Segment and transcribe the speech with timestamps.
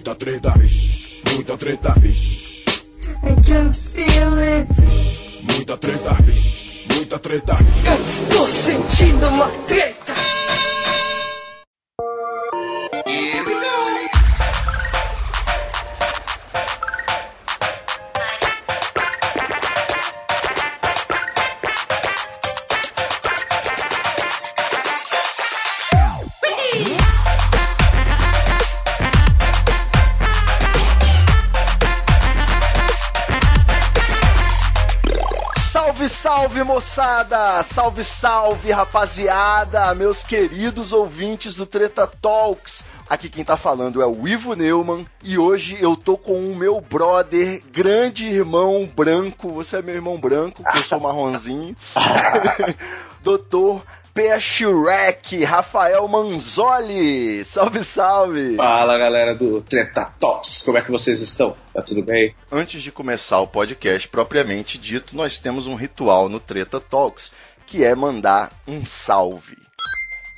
[0.00, 2.64] Muita treta, vixe, muita treta, vixe.
[3.22, 4.66] I can feel it.
[5.42, 7.58] Muita treta, vixe, muita treta.
[7.84, 9.89] Eu estou sentindo uma treta.
[36.40, 37.62] Salve, moçada!
[37.64, 39.94] Salve, salve rapaziada!
[39.94, 42.82] Meus queridos ouvintes do Treta Talks!
[43.10, 46.80] Aqui quem tá falando é o Ivo Neumann e hoje eu tô com o meu
[46.80, 49.52] brother, grande irmão branco.
[49.52, 51.76] Você é meu irmão branco, eu sou marronzinho.
[53.22, 53.82] Doutor
[54.12, 57.44] Peixrec, Rafael Manzoli.
[57.44, 58.56] Salve, salve!
[58.56, 61.56] Fala galera do Treta Talks, como é que vocês estão?
[61.72, 62.34] Tá tudo bem?
[62.50, 67.32] Antes de começar o podcast propriamente dito, nós temos um ritual no Treta Talks
[67.66, 69.56] que é mandar um salve.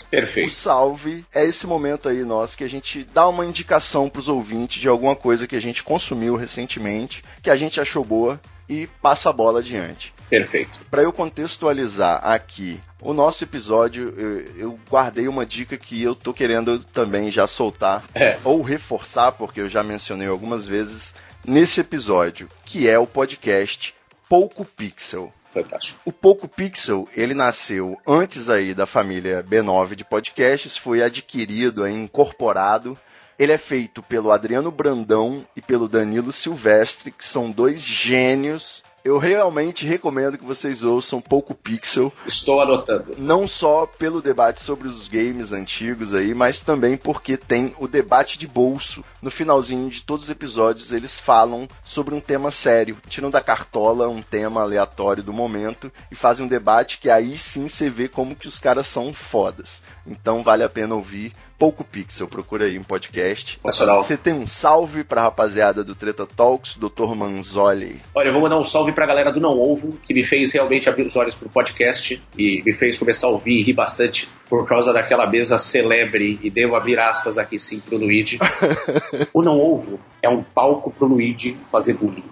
[0.02, 0.50] O Perfeito.
[0.50, 4.88] salve é esse momento aí nosso que a gente dá uma indicação pros ouvintes de
[4.88, 9.32] alguma coisa que a gente consumiu recentemente, que a gente achou boa e passa a
[9.32, 10.12] bola adiante.
[10.28, 10.78] Perfeito.
[10.90, 16.32] Para eu contextualizar aqui o nosso episódio, eu, eu guardei uma dica que eu tô
[16.32, 18.38] querendo também já soltar É.
[18.44, 21.14] ou reforçar, porque eu já mencionei algumas vezes
[21.44, 23.94] nesse episódio, que é o podcast
[24.28, 25.32] Pouco Pixel.
[25.52, 26.00] Fantástico.
[26.06, 31.92] O Poco Pixel, ele nasceu antes aí da família B9 de podcasts, foi adquirido, aí,
[31.92, 32.96] incorporado.
[33.38, 38.82] Ele é feito pelo Adriano Brandão e pelo Danilo Silvestre, que são dois gênios.
[39.04, 43.16] Eu realmente recomendo que vocês ouçam Poco Pixel, Estou anotando.
[43.18, 48.38] não só pelo debate sobre os games antigos aí, mas também porque tem o debate
[48.38, 49.04] de bolso.
[49.20, 54.08] No finalzinho de todos os episódios eles falam sobre um tema sério, tiram da cartola
[54.08, 58.36] um tema aleatório do momento e fazem um debate que aí sim você vê como
[58.36, 59.82] que os caras são fodas.
[60.06, 61.32] Então vale a pena ouvir.
[61.62, 63.56] Pouco Pixel, procura aí um podcast.
[63.64, 64.00] Nacional.
[64.00, 67.14] Você tem um salve pra rapaziada do Treta Talks, Dr.
[67.14, 68.00] Manzoli.
[68.12, 70.88] Olha, eu vou mandar um salve pra galera do Não Ovo, que me fez realmente
[70.88, 74.66] abrir os olhos pro podcast e me fez começar a ouvir e rir bastante por
[74.66, 78.40] causa daquela mesa celebre, e devo abrir aspas aqui sim pro Luigi.
[79.32, 82.24] o Não Ovo é um palco pro Luigi fazer bullying.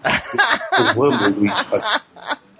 [0.76, 1.86] Eu amo o Luigi fazer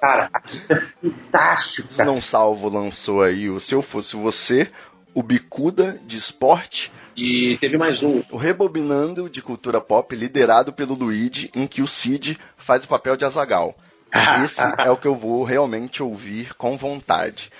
[0.00, 2.10] Cara, aquilo é fantástico, cara.
[2.10, 4.70] não salvo lançou aí o Se Eu Fosse Você,
[5.14, 8.22] o Bicuda de Esporte, E teve mais um.
[8.30, 13.16] o Rebobinando de Cultura Pop, liderado pelo Luigi, em que o Cid faz o papel
[13.16, 13.74] de Azagal.
[14.44, 17.50] Esse é o que eu vou realmente ouvir com vontade.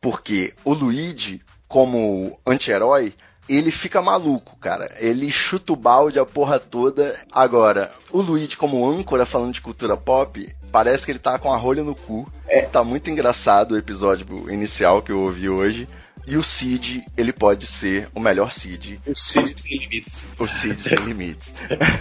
[0.00, 3.14] Porque o Luigi, como anti-herói,
[3.48, 4.94] ele fica maluco, cara.
[4.98, 7.16] Ele chuta o balde a porra toda.
[7.32, 11.56] Agora, o Luigi, como âncora falando de cultura pop, parece que ele tá com a
[11.56, 12.30] rolha no cu.
[12.72, 15.88] Tá muito engraçado o episódio inicial que eu ouvi hoje.
[16.30, 20.32] E o Cid, ele pode ser o melhor Cid O Cid Sem Limites.
[20.38, 21.52] o Cid Sem Limites.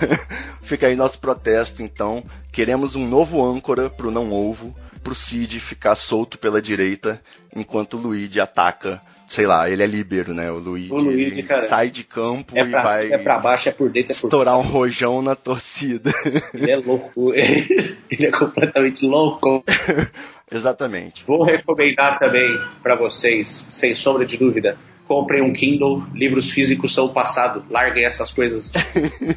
[0.62, 2.24] Fica aí nosso protesto, então.
[2.52, 7.20] Queremos um novo âncora pro Não Ovo, pro Cid ficar solto pela direita,
[7.56, 9.02] enquanto o Luigi ataca.
[9.28, 10.52] Sei lá, ele é líbero, né?
[10.52, 13.70] O Luigi, O Luigi, cara, sai de campo É e pra, vai é pra baixo,
[13.70, 16.12] é por dentro, é por estourar um rojão na torcida.
[16.54, 17.34] Ele é louco.
[17.34, 19.64] Ele é completamente louco.
[20.52, 21.24] Exatamente.
[21.26, 22.48] Vou recomendar também
[22.82, 24.78] pra vocês, sem sombra de dúvida,
[25.10, 28.72] comprem um Kindle, livros físicos são o passado, larguem essas coisas.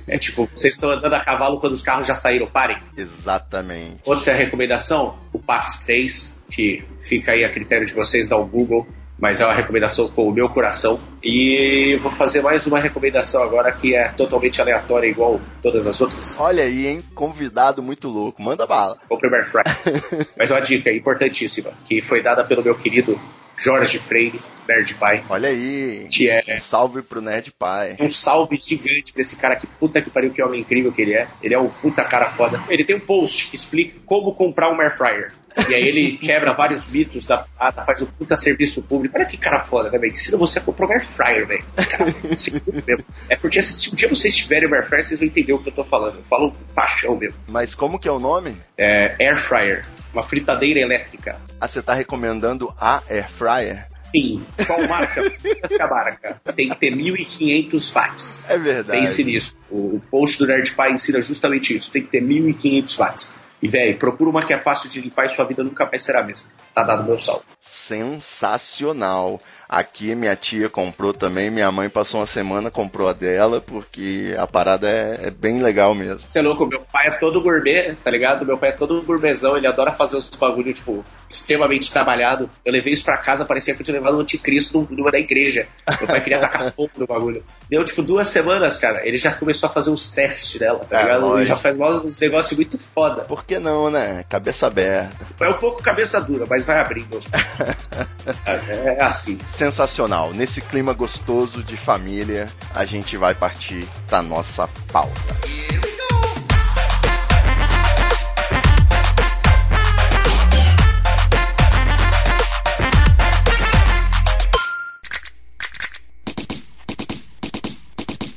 [0.06, 2.76] É tipo, vocês estão andando a cavalo quando os carros já saíram, parem.
[2.96, 4.02] Exatamente.
[4.04, 8.86] Outra recomendação, o Pax 3, que fica aí a critério de vocês dar o Google,
[9.18, 10.98] mas é uma recomendação com o meu coração.
[11.22, 16.36] E vou fazer mais uma recomendação agora que é totalmente aleatória, igual todas as outras.
[16.38, 17.02] Olha aí, hein?
[17.14, 18.42] Convidado muito louco.
[18.42, 18.98] Manda bala.
[19.08, 20.26] Compre o Air Fryer.
[20.36, 23.18] Mas uma dica importantíssima, que foi dada pelo meu querido
[23.56, 26.08] Jorge Freire, Nerd Pai, Olha aí.
[26.10, 27.96] que é Um salve pro Nerd Pai.
[28.00, 31.14] um salve gigante pra esse cara que puta que pariu, que homem incrível que ele
[31.14, 31.28] é.
[31.42, 32.60] Ele é um puta cara foda.
[32.68, 35.32] Ele tem um post que explica como comprar um air fryer.
[35.68, 39.16] E aí ele quebra vários mitos da parada, faz um puta serviço público.
[39.16, 40.12] Olha que cara foda, né, velho?
[40.12, 41.64] Ensina você a comprar um air fryer, velho.
[43.28, 45.68] É porque se um dia vocês tiverem um air fryer, vocês vão entender o que
[45.68, 46.16] eu tô falando.
[46.16, 47.38] Eu falo paixão mesmo.
[47.48, 48.56] Mas como que é o nome?
[48.76, 49.82] É air fryer,
[50.12, 51.40] uma fritadeira elétrica.
[51.60, 53.86] Ah, você tá recomendando a Air Fryer?
[54.00, 54.44] Sim.
[54.66, 55.22] Qual marca?
[55.62, 56.40] Essa marca.
[56.54, 58.50] Tem que ter 1.500 watts.
[58.50, 59.00] É verdade.
[59.00, 59.58] Pense nisso.
[59.70, 61.90] O o post do Nerd Pai ensina justamente isso.
[61.90, 63.36] Tem que ter 1.500 watts.
[63.62, 66.20] E, velho, procura uma que é fácil de limpar e sua vida nunca mais será
[66.20, 66.48] a mesma.
[66.74, 67.44] Tá dado meu salve.
[67.60, 69.40] Sensacional.
[69.68, 74.46] Aqui minha tia comprou também, minha mãe passou uma semana, comprou a dela, porque a
[74.46, 76.28] parada é, é bem legal mesmo.
[76.28, 78.44] Você é louco, meu pai é todo gourmet, tá ligado?
[78.44, 81.04] Meu pai é todo gourmetzão, ele adora fazer os bagulho, tipo,
[81.34, 82.48] extremamente trabalhado.
[82.64, 85.66] Eu levei isso pra casa, parecia que eu tinha levado um anticristo numa da igreja.
[85.98, 87.44] Meu pai queria tacar fogo no bagulho.
[87.68, 91.02] Deu, tipo, duas semanas, cara, ele já começou a fazer uns testes dela, tá É,
[91.02, 91.36] ligado?
[91.38, 93.22] ele já faz uns negócios muito foda.
[93.22, 94.24] Por que não, né?
[94.28, 95.16] Cabeça aberta.
[95.40, 97.20] É um pouco cabeça dura, mas vai abrindo.
[98.32, 98.72] Sabe?
[98.72, 99.38] É assim.
[99.56, 100.32] Sensacional.
[100.32, 105.12] Nesse clima gostoso de família, a gente vai partir pra nossa pauta.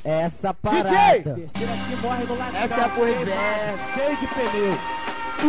[0.06, 0.88] Essa parada.
[0.92, 1.36] Lateral.
[2.54, 4.78] Essa é a porra velha, cheio de pneu.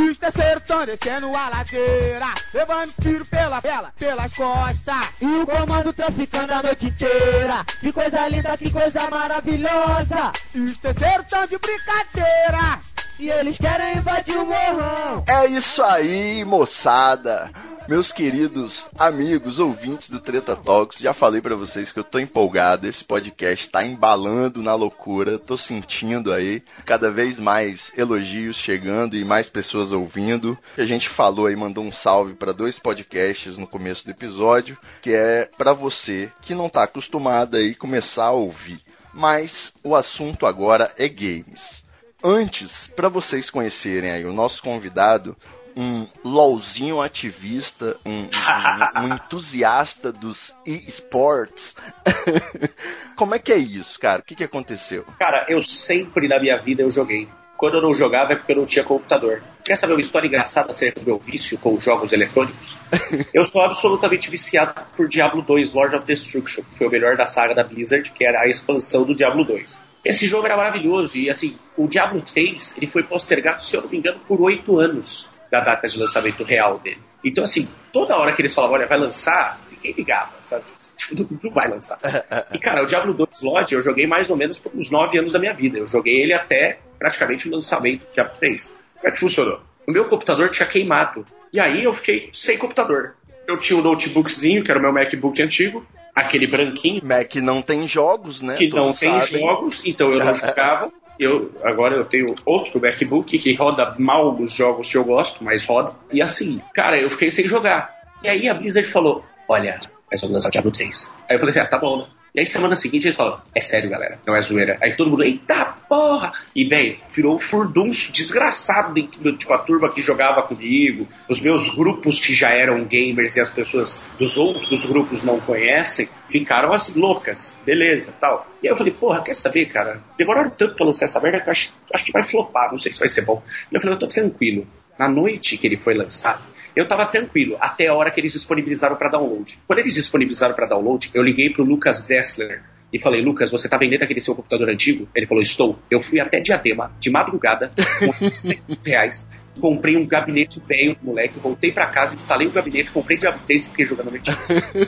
[0.10, 5.10] Os terceiros tão descendo a ladeira, levando tiro pela pela, pelas costas.
[5.22, 7.64] E o comando traficando a noite inteira.
[7.80, 10.32] Que coisa linda, que coisa maravilhosa.
[10.56, 12.80] E os terceiros tão de brincadeira.
[13.20, 15.24] E eles querem invadir o morrão.
[15.28, 17.52] É isso aí, moçada.
[17.88, 22.86] Meus queridos amigos, ouvintes do Treta Talks, já falei pra vocês que eu tô empolgado.
[22.86, 25.40] Esse podcast tá embalando na loucura.
[25.40, 30.56] Tô sentindo aí cada vez mais elogios chegando e mais pessoas ouvindo.
[30.78, 35.14] A gente falou aí, mandou um salve pra dois podcasts no começo do episódio, que
[35.14, 38.80] é pra você que não tá acostumado aí começar a ouvir.
[39.12, 41.87] Mas o assunto agora é games.
[42.24, 45.36] Antes, para vocês conhecerem aí o nosso convidado,
[45.76, 51.76] um LOLzinho ativista, um, um- um entusiasta dos esports.
[53.16, 54.22] Como é que é isso, cara?
[54.22, 55.06] O que, que aconteceu?
[55.20, 57.28] Cara, eu sempre na minha vida eu joguei.
[57.56, 59.42] Quando eu não jogava é porque eu não tinha computador.
[59.64, 62.78] Quer saber uma história engraçada acerca do meu vício com jogos eletrônicos?
[63.34, 67.26] eu sou absolutamente viciado por Diablo 2 Lord of Destruction, que foi o melhor da
[67.26, 69.82] saga da Blizzard, que era a expansão do Diablo 2.
[70.04, 73.90] Esse jogo era maravilhoso e, assim, o Diablo 3 ele foi postergado, se eu não
[73.90, 77.02] me engano, por oito anos da data de lançamento real dele.
[77.24, 80.64] Então, assim, toda hora que eles falavam, olha, vai lançar, ninguém ligava, sabe?
[80.96, 82.00] Tipo, não, não vai lançar.
[82.54, 85.34] E, cara, o Diablo 2 Lodge eu joguei mais ou menos por uns 9 anos
[85.34, 85.78] da minha vida.
[85.78, 88.68] Eu joguei ele até praticamente o lançamento do Diablo 3.
[88.96, 89.62] Como é que funcionou?
[89.88, 91.26] O meu computador tinha queimado.
[91.52, 93.16] E aí eu fiquei sem computador.
[93.48, 97.88] Eu tinha um notebookzinho, que era o meu MacBook antigo, aquele branquinho, Mac não tem
[97.88, 98.56] jogos, né?
[98.56, 99.40] que não Todos tem sabem.
[99.42, 100.92] jogos, então eu não jogava.
[101.20, 105.66] Eu, agora eu tenho outro MacBook que roda mal os jogos que eu gosto, mas
[105.66, 105.94] roda.
[106.12, 107.92] E assim, cara, eu fiquei sem jogar.
[108.22, 109.80] E aí a Blizzard falou: Olha,
[110.12, 111.14] nós vamos lançar Diablo 3.
[111.28, 112.08] Aí eu falei assim: Ah, tá bom, né?
[112.38, 114.78] E aí semana seguinte eles falaram: É sério, galera, não é zoeira.
[114.80, 116.34] Aí todo mundo, eita porra!
[116.56, 121.42] E, velho, virou um furdunço desgraçado dentro do, tipo, a turma que jogava comigo, os
[121.42, 126.74] meus grupos que já eram gamers e as pessoas dos outros grupos não conhecem, ficaram
[126.74, 128.48] assim, loucas, beleza, tal.
[128.62, 130.02] E aí eu falei, porra, quer saber, cara?
[130.16, 132.92] Demoraram tanto pra lançar essa merda que eu acho, acho que vai flopar, não sei
[132.92, 133.42] se vai ser bom.
[133.72, 134.68] E eu falei, eu tô tranquilo.
[134.98, 136.42] Na noite que ele foi lançado,
[136.76, 139.60] eu tava tranquilo, até a hora que eles disponibilizaram pra download.
[139.68, 143.78] Quando eles disponibilizaram pra download, eu liguei pro Lucas Dessler e falei, Lucas, você tá
[143.78, 145.08] vendendo aquele seu computador antigo?
[145.16, 145.78] Ele falou, estou.
[145.92, 149.28] Eu fui até Diadema, de madrugada, com 100 reais,
[149.60, 153.66] comprei um gabinete velho do moleque, voltei pra casa, instalei o gabinete, comprei Diablo 3
[153.66, 154.32] e fiquei jogando a noite.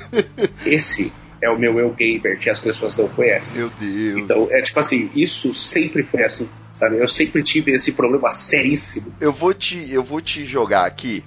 [0.66, 1.12] Esse
[1.42, 3.60] é o meu eu gamer que as pessoas não conhecem.
[3.60, 4.18] Meu Deus.
[4.18, 6.50] Então, é tipo assim, isso sempre foi assim,
[6.80, 6.98] sabe?
[6.98, 9.13] Eu sempre tive esse problema seríssimo.
[9.20, 11.24] Eu vou te, eu vou te jogar aqui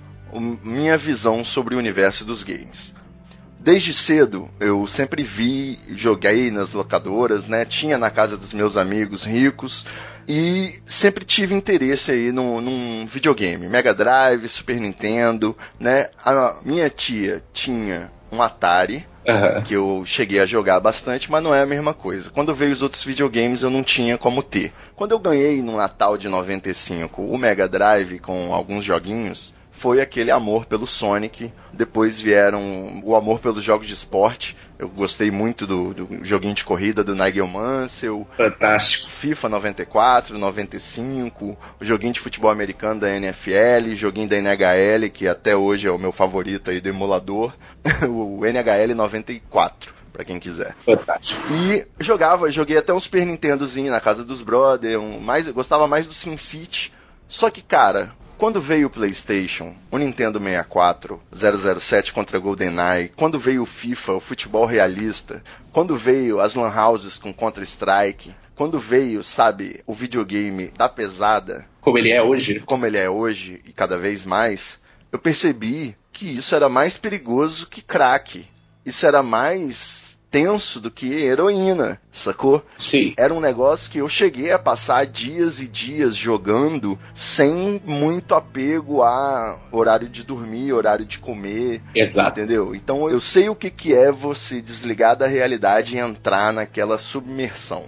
[0.65, 2.95] minha visão sobre o universo dos games.
[3.61, 7.67] Desde cedo eu sempre vi, joguei nas locadoras, né?
[7.67, 9.85] Tinha na casa dos meus amigos ricos
[10.27, 16.09] e sempre tive interesse aí num, num videogame, Mega Drive, Super Nintendo, né?
[16.25, 19.07] A minha tia tinha um Atari,
[19.65, 22.31] que eu cheguei a jogar bastante, mas não é a mesma coisa.
[22.31, 24.73] Quando veio os outros videogames eu não tinha como ter.
[24.97, 30.31] Quando eu ganhei no Natal de 95 o Mega Drive com alguns joguinhos, foi aquele
[30.31, 31.53] amor pelo Sonic.
[31.73, 34.57] Depois vieram o amor pelos jogos de esporte.
[34.79, 39.09] Eu gostei muito do, do joguinho de corrida do Nigel Mansell, Fantástico.
[39.11, 45.57] FIFA 94, 95, o joguinho de futebol americano da NFL, joguinho da NHL, que até
[45.57, 47.55] hoje é o meu favorito aí do emulador,
[48.09, 50.75] o NHL 94, pra quem quiser.
[50.85, 51.41] Fantástico.
[51.53, 55.87] E jogava, joguei até um Super Nintendozinho na casa dos brother, um, mais, eu gostava
[55.87, 56.93] mais do SimCity.
[57.29, 58.13] Só que, cara,
[58.43, 61.23] quando veio o PlayStation, o Nintendo 64,
[61.79, 67.19] 007 contra GoldenEye, quando veio o FIFA, o futebol realista, quando veio as Lan Houses
[67.19, 72.59] com Counter-Strike, quando veio, sabe, o videogame da pesada, como ele é hoje.
[72.67, 74.81] como ele é hoje e cada vez mais,
[75.13, 78.45] eu percebi que isso era mais perigoso que crack.
[78.85, 82.65] Isso era mais tenso do que heroína, sacou?
[82.79, 83.13] Sim.
[83.19, 89.03] Era um negócio que eu cheguei a passar dias e dias jogando sem muito apego
[89.03, 92.41] a horário de dormir, horário de comer, Exato.
[92.41, 92.75] entendeu?
[92.75, 97.85] Então eu sei o que, que é você desligar da realidade e entrar naquela submersão.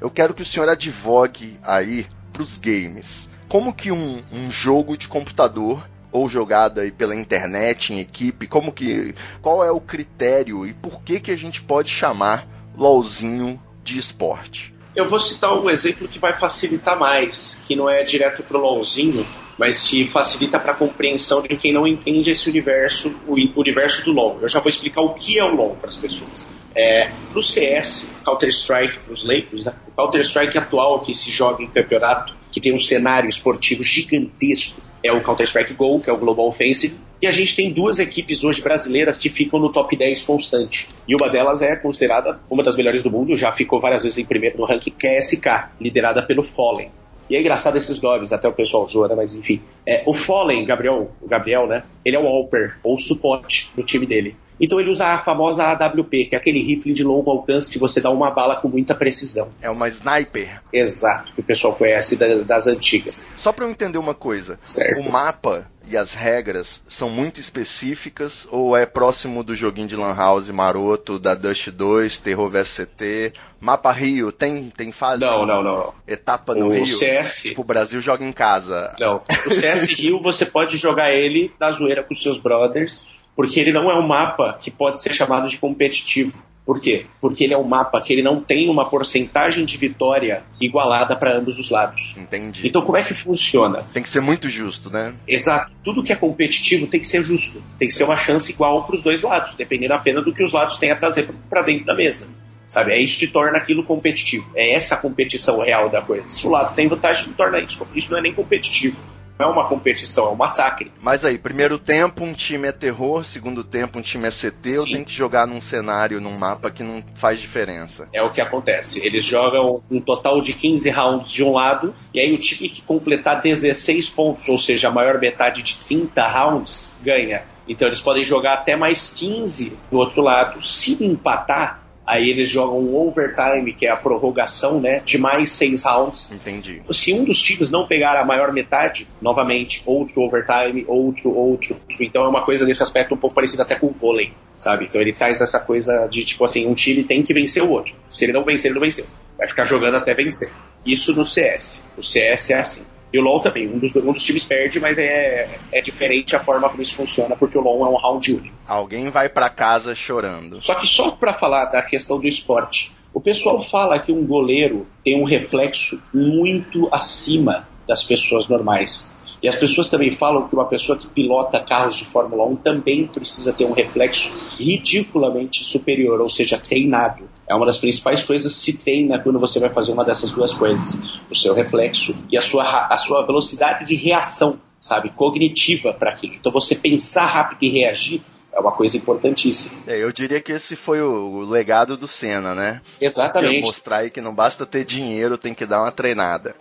[0.00, 3.28] Eu quero que o senhor advogue aí pros games.
[3.48, 8.70] Como que um, um jogo de computador ou jogado aí pela internet em equipe, como
[8.70, 13.98] que qual é o critério e por que que a gente pode chamar LOLzinho de
[13.98, 14.72] esporte?
[14.94, 19.24] Eu vou citar um exemplo que vai facilitar mais, que não é direto pro LoLzinho,
[19.58, 24.12] mas que facilita para a compreensão de quem não entende esse universo, o universo do
[24.12, 24.38] LoL.
[24.42, 26.50] Eu já vou explicar o que é o LoL para as pessoas.
[26.74, 29.74] É, no CS, Counter-Strike, os leigos, né?
[29.88, 35.12] o Counter-Strike atual que se joga em campeonato, que tem um cenário esportivo gigantesco, é
[35.12, 38.62] o Counter-Strike Go, que é o Global Offensive, e a gente tem duas equipes hoje
[38.62, 40.88] brasileiras que ficam no top 10 constante.
[41.06, 44.24] E uma delas é considerada uma das melhores do mundo, já ficou várias vezes em
[44.24, 45.46] primeiro no ranking, que é a SK,
[45.80, 46.90] liderada pelo Fallen.
[47.30, 49.14] E é engraçado esses nomes, até o pessoal zoa, né?
[49.14, 49.62] Mas enfim.
[49.86, 51.84] É, o Fallen, Gabriel, o Gabriel, né?
[52.04, 54.36] Ele é o Alper, ou suporte do time dele.
[54.60, 58.00] Então ele usa a famosa AWP, que é aquele rifle de longo alcance que você
[58.00, 59.50] dá uma bala com muita precisão.
[59.60, 60.60] É uma sniper.
[60.72, 63.26] Exato, que o pessoal conhece da- das antigas.
[63.36, 65.00] Só para eu entender uma coisa, Certo.
[65.00, 70.14] o mapa e as regras são muito específicas ou é próximo do joguinho de Lan
[70.14, 75.22] House maroto da Dust 2, Terror vs CT, Mapa Rio, tem tem fase?
[75.22, 75.76] Não, não, não.
[75.76, 75.94] não.
[76.06, 76.86] Etapa no O Rio.
[76.86, 77.42] CS.
[77.42, 78.94] Tipo, o Brasil joga em casa.
[78.98, 79.22] Não.
[79.46, 83.06] O CS Rio você pode jogar ele na zoeira com seus brothers,
[83.36, 86.32] porque ele não é um mapa que pode ser chamado de competitivo.
[86.64, 87.06] Por quê?
[87.20, 91.36] Porque ele é um mapa que ele não tem uma porcentagem de vitória igualada para
[91.36, 92.14] ambos os lados.
[92.16, 92.66] Entendi.
[92.66, 93.84] Então como é que funciona?
[93.92, 95.14] Tem que ser muito justo, né?
[95.26, 95.72] Exato.
[95.82, 97.62] Tudo que é competitivo tem que ser justo.
[97.78, 100.52] Tem que ser uma chance igual para os dois lados, dependendo apenas do que os
[100.52, 102.28] lados têm a trazer para dentro da mesa.
[102.66, 102.92] Sabe?
[102.92, 104.48] É isso que torna aquilo competitivo.
[104.54, 106.26] É essa a competição real da coisa.
[106.28, 107.86] Se o lado tem vantagem, torna isso.
[107.94, 108.96] Isso não é nem competitivo.
[109.42, 110.92] Não é uma competição, é um massacre.
[111.00, 114.86] Mas aí, primeiro tempo um time é terror, segundo tempo um time é CT, ou
[114.86, 114.92] Sim.
[114.92, 118.08] tem que jogar num cenário, num mapa que não faz diferença?
[118.12, 119.04] É o que acontece.
[119.04, 122.82] Eles jogam um total de 15 rounds de um lado, e aí o time que
[122.82, 127.42] completar 16 pontos, ou seja, a maior metade de 30 rounds, ganha.
[127.68, 130.64] Então eles podem jogar até mais 15 do outro lado.
[130.64, 135.82] Se empatar, aí eles jogam um overtime, que é a prorrogação, né, de mais 6
[135.84, 136.30] rounds.
[136.32, 136.82] Entendi.
[136.90, 141.76] Se um dos times não pegar a maior metade, novamente, outro overtime, outro, outro.
[142.00, 144.86] Então é uma coisa nesse aspecto um pouco parecida até com o vôlei, sabe?
[144.86, 147.94] Então ele traz essa coisa de, tipo assim, um time tem que vencer o outro.
[148.10, 149.06] Se ele não vencer, ele não venceu.
[149.38, 150.50] Vai ficar jogando até vencer.
[150.84, 151.82] Isso no CS.
[151.96, 152.84] O CS é assim.
[153.12, 153.68] E o LoL também.
[153.68, 157.36] Um dos, um dos times perde, mas é, é diferente a forma como isso funciona,
[157.36, 158.56] porque o LoL é um round único.
[158.66, 160.62] Alguém vai pra casa chorando.
[160.62, 164.86] Só que só para falar da questão do esporte, o pessoal fala que um goleiro
[165.04, 169.14] tem um reflexo muito acima das pessoas normais.
[169.42, 173.08] E as pessoas também falam que uma pessoa que pilota carros de Fórmula 1 também
[173.08, 177.28] precisa ter um reflexo ridiculamente superior, ou seja, treinado.
[177.48, 180.54] É uma das principais coisas que se treina quando você vai fazer uma dessas duas
[180.54, 186.12] coisas: o seu reflexo e a sua, a sua velocidade de reação, sabe, cognitiva para
[186.12, 186.34] aquilo.
[186.34, 188.22] Então você pensar rápido e reagir
[188.52, 189.80] é uma coisa importantíssima.
[189.86, 192.82] É, eu diria que esse foi o, legado do Senna, né?
[192.98, 193.62] Que é Exatamente.
[193.62, 196.54] mostrar aí que não basta ter dinheiro, tem que dar uma treinada.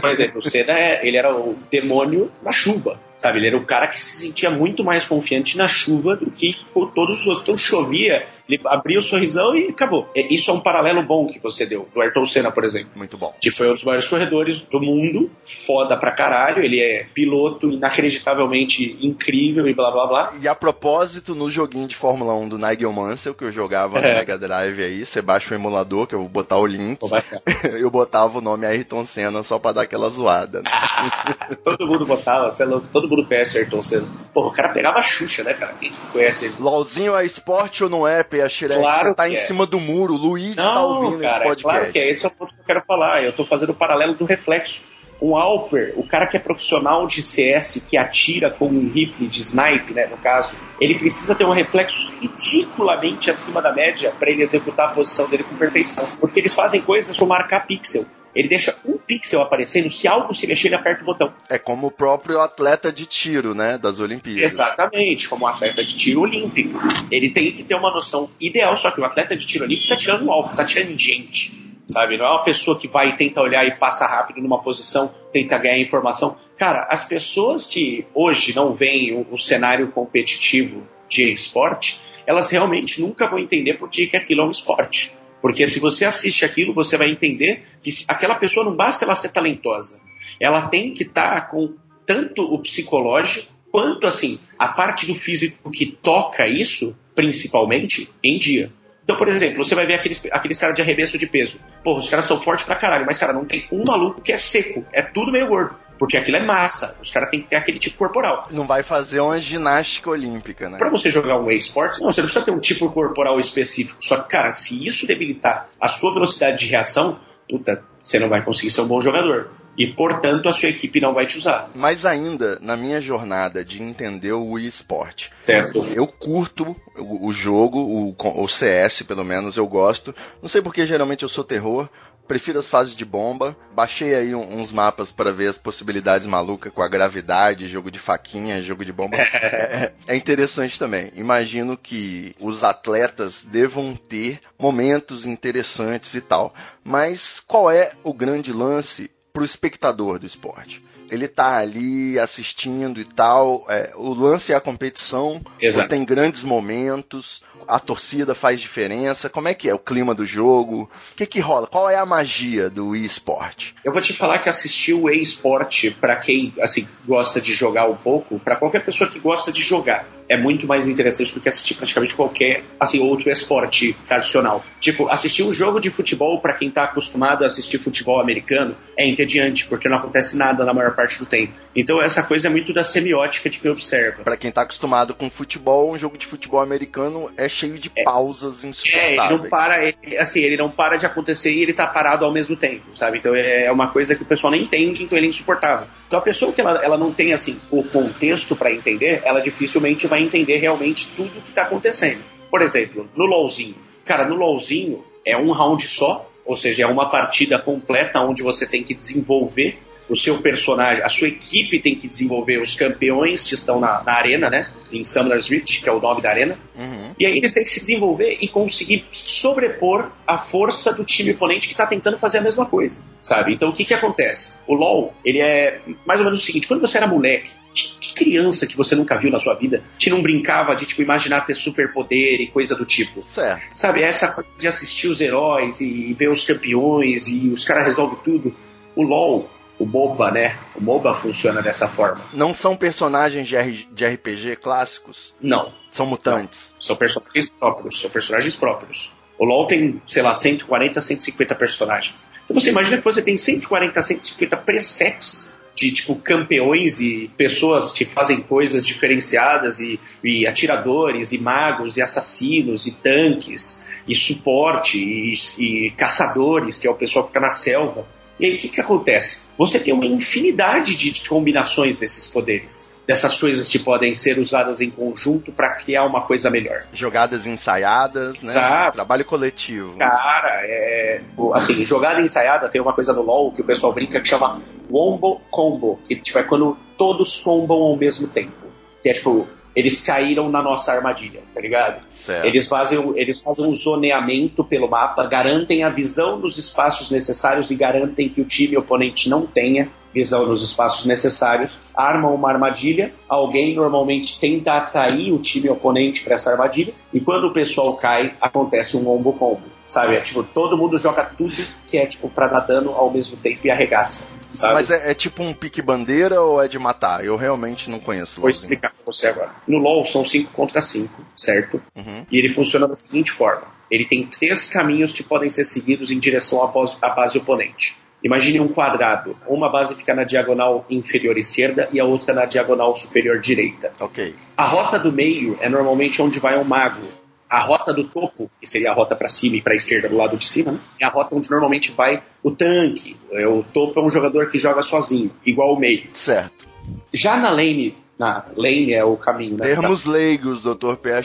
[0.00, 3.38] Por exemplo, o Senna, é- ele era o demônio na chuva, sabe?
[3.38, 6.92] Ele era o cara que se sentia muito mais confiante na chuva do que por
[6.92, 7.42] todos os outros.
[7.42, 10.08] Então chovia, ele abria o sorrisão e acabou.
[10.14, 12.90] É, Isso é um paralelo bom que você deu, do Ayrton Senna, por exemplo.
[12.94, 13.34] Muito bom.
[13.40, 18.96] Que foi um dos maiores corredores do mundo, foda pra caralho, ele é piloto inacreditavelmente
[19.00, 20.34] incrível e blá blá blá.
[20.40, 24.06] E a propósito, no joguinho de Fórmula 1 do Nigel Mansell, que eu jogava no
[24.06, 24.14] É.
[24.18, 26.98] Mega Drive aí, você baixa o emulador, que eu vou botar o link,
[27.78, 30.62] eu botava o nome Ayrton Senna só pra dar aquela zoada.
[30.62, 30.70] né?
[31.64, 34.06] Todo mundo botava, você é louco, todo mundo conhece o Ayrton Senna.
[34.32, 35.74] Pô, o cara pegava a Xuxa, né, cara?
[35.74, 36.54] Quem conhece ele?
[36.58, 38.80] LOLzinho é esporte ou não é, Pia Shrek?
[38.80, 39.36] Claro Você tá em é.
[39.36, 41.62] cima do muro, o Luigi tá Não, ouvindo cara, esse é podcast.
[41.62, 42.10] claro que é.
[42.10, 43.24] Esse é o ponto que eu quero falar.
[43.24, 44.82] Eu tô fazendo o paralelo do reflexo.
[45.20, 49.40] Um Alper, o cara que é profissional de CS, que atira com um rifle de
[49.40, 54.42] snipe, né, no caso, ele precisa ter um reflexo ridiculamente acima da média para ele
[54.42, 56.06] executar a posição dele com perfeição.
[56.20, 58.04] Porque eles fazem coisas como marcar pixel.
[58.36, 61.32] Ele deixa um pixel aparecendo, se algo se mexer, ele aperta o botão.
[61.48, 64.52] É como o próprio atleta de tiro, né, das Olimpíadas.
[64.52, 66.78] Exatamente, como um atleta de tiro olímpico.
[67.10, 69.96] Ele tem que ter uma noção ideal, só que o atleta de tiro olímpico tá
[69.96, 71.66] tirando alvo, tá tirando gente.
[71.88, 72.16] sabe?
[72.18, 75.56] Não é uma pessoa que vai e tenta olhar e passa rápido numa posição, tenta
[75.56, 76.36] ganhar informação.
[76.58, 83.00] Cara, as pessoas que hoje não veem o, o cenário competitivo de esporte, elas realmente
[83.00, 85.16] nunca vão entender por que aquilo é um esporte.
[85.46, 89.28] Porque se você assiste aquilo, você vai entender que aquela pessoa não basta ela ser
[89.28, 90.00] talentosa.
[90.40, 95.70] Ela tem que estar tá com tanto o psicológico quanto assim a parte do físico
[95.70, 98.72] que toca isso, principalmente, em dia.
[99.04, 101.60] Então, por exemplo, você vai ver aqueles, aqueles caras de arremesso de peso.
[101.84, 104.36] Pô, os caras são fortes pra caralho, mas, cara, não tem um maluco que é
[104.36, 104.84] seco.
[104.92, 105.76] É tudo meio gordo.
[105.98, 106.98] Porque aquilo é massa.
[107.02, 108.48] Os caras têm que ter aquele tipo corporal.
[108.50, 110.78] Não vai fazer uma ginástica olímpica, né?
[110.78, 113.98] Pra você jogar um esportes, não, você não precisa ter um tipo corporal específico.
[114.00, 118.42] Só que, cara, se isso debilitar a sua velocidade de reação, puta, você não vai
[118.42, 121.68] conseguir ser um bom jogador e, portanto, a sua equipe não vai te usar.
[121.74, 125.84] Mas ainda, na minha jornada de entender o eSport, certo.
[125.94, 130.14] eu curto o, o jogo, o, o, CS, pelo menos, eu gosto.
[130.40, 131.88] Não sei porque geralmente eu sou terror.
[132.26, 133.56] Prefiro as fases de bomba.
[133.74, 138.62] Baixei aí uns mapas para ver as possibilidades malucas com a gravidade, jogo de faquinha,
[138.62, 139.16] jogo de bomba.
[139.20, 141.10] é, é interessante também.
[141.14, 146.54] Imagino que os atletas devam ter momentos interessantes e tal.
[146.82, 150.82] Mas qual é o grande lance pro espectador do esporte.
[151.10, 153.64] Ele tá ali assistindo e tal.
[153.68, 155.40] É, o lance é a competição.
[155.60, 155.88] Exato.
[155.88, 159.28] Tem grandes momentos a torcida faz diferença?
[159.28, 160.82] Como é que é o clima do jogo?
[161.12, 161.66] O que que rola?
[161.66, 163.72] Qual é a magia do eSport?
[163.84, 167.96] Eu vou te falar que assistir o eSport, para quem assim gosta de jogar um
[167.96, 171.74] pouco, para qualquer pessoa que gosta de jogar, é muito mais interessante do que assistir
[171.74, 174.64] praticamente qualquer assim outro esporte tradicional.
[174.80, 179.06] Tipo, assistir um jogo de futebol para quem tá acostumado a assistir futebol americano é
[179.06, 181.52] entediante, porque não acontece nada na maior parte do tempo.
[181.74, 184.22] Então essa coisa é muito da semiótica de quem observa.
[184.22, 188.64] Para quem tá acostumado com futebol, um jogo de futebol americano é cheio de pausas
[188.64, 189.18] é, insuportáveis.
[189.18, 192.24] É, ele não para, ele, assim, ele não para de acontecer e ele tá parado
[192.24, 193.18] ao mesmo tempo, sabe?
[193.18, 195.86] Então é uma coisa que o pessoal não entende, então ele é insuportável.
[196.06, 200.06] Então a pessoa que ela, ela não tem, assim, o contexto para entender, ela dificilmente
[200.06, 202.22] vai entender realmente tudo o que tá acontecendo.
[202.50, 203.76] Por exemplo, no LoLzinho.
[204.04, 208.66] Cara, no LoLzinho é um round só, ou seja, é uma partida completa onde você
[208.66, 213.54] tem que desenvolver o seu personagem, a sua equipe tem que desenvolver os campeões que
[213.54, 214.70] estão na, na arena, né?
[214.92, 216.56] Em Summoner's Rift, que é o nome da arena.
[216.76, 217.12] Uhum.
[217.18, 221.66] E aí eles têm que se desenvolver e conseguir sobrepor a força do time oponente
[221.66, 223.54] que está tentando fazer a mesma coisa, sabe?
[223.54, 224.56] Então o que que acontece?
[224.66, 228.66] O LoL, ele é mais ou menos o seguinte, quando você era moleque, que criança
[228.66, 232.40] que você nunca viu na sua vida que não brincava de, tipo, imaginar ter superpoder
[232.40, 233.22] e coisa do tipo?
[233.22, 233.62] Certo.
[233.74, 238.18] Sabe, essa coisa de assistir os heróis e ver os campeões e os caras resolvem
[238.24, 238.56] tudo.
[238.94, 240.58] O LoL, o MOBA, né?
[240.74, 242.24] O MOBA funciona dessa forma.
[242.32, 245.34] Não são personagens de, R de RPG clássicos?
[245.40, 245.72] Não.
[245.90, 246.72] São mutantes?
[246.74, 246.80] Não.
[246.80, 248.00] São personagens próprios.
[248.00, 249.10] São personagens próprios.
[249.38, 252.28] O LoL tem, sei lá, 140, 150 personagens.
[252.44, 258.06] Então você imagina que você tem 140, 150 presets de tipo campeões e pessoas que
[258.06, 265.32] fazem coisas diferenciadas e, e atiradores e magos e assassinos e tanques e suporte e,
[265.58, 268.08] e caçadores, que é o pessoal que fica na selva.
[268.40, 269.46] E aí o que, que acontece?
[269.58, 274.90] Você tem uma infinidade de combinações desses poderes dessas coisas que podem ser usadas em
[274.90, 276.82] conjunto para criar uma coisa melhor.
[276.92, 278.50] Jogadas ensaiadas, né?
[278.50, 278.92] Exato.
[278.92, 279.96] Trabalho coletivo.
[279.98, 281.20] Cara, é.
[281.54, 285.40] Assim, jogada ensaiada tem uma coisa no LoL que o pessoal brinca que chama Wombo
[285.50, 288.66] Combo, que tipo, é quando todos combam ao mesmo tempo.
[289.02, 292.02] Que é tipo, eles caíram na nossa armadilha, tá ligado?
[292.08, 292.46] Certo.
[292.46, 297.74] Eles fazem, eles fazem um zoneamento pelo mapa, garantem a visão dos espaços necessários e
[297.74, 303.74] garantem que o time oponente não tenha visão nos espaços necessários, armam uma armadilha, alguém
[303.74, 308.96] normalmente tenta atrair o time oponente para essa armadilha, e quando o pessoal cai, acontece
[308.96, 309.76] um ombo combo.
[309.86, 310.16] Sabe?
[310.16, 311.54] É tipo, todo mundo joga tudo
[311.86, 314.26] que é tipo pra dar dano ao mesmo tempo e arregaça.
[314.56, 314.74] Sabe?
[314.74, 317.24] Mas é, é tipo um pique bandeira ou é de matar?
[317.24, 318.40] Eu realmente não conheço.
[318.40, 319.50] Vou explicar pra você agora.
[319.66, 321.82] No LoL são 5 contra 5, certo?
[321.94, 322.26] Uhum.
[322.30, 326.18] E ele funciona da seguinte forma: ele tem três caminhos que podem ser seguidos em
[326.18, 327.96] direção à base, à base oponente.
[328.22, 329.36] Imagine um quadrado.
[329.46, 333.92] Uma base fica na diagonal inferior esquerda e a outra na diagonal superior direita.
[334.00, 334.34] Ok.
[334.56, 337.06] A rota do meio é normalmente onde vai um mago.
[337.48, 340.16] A rota do topo, que seria a rota para cima e para a esquerda do
[340.16, 340.80] lado de cima, né?
[341.00, 343.16] é a rota onde normalmente vai o tanque.
[343.32, 346.08] É, o topo é um jogador que joga sozinho, igual o meio.
[346.12, 346.66] Certo.
[347.12, 349.66] Já na lane, na lane é o caminho, né?
[349.66, 350.10] Termos tá.
[350.10, 350.96] leigos, Dr.
[351.00, 351.22] P.A.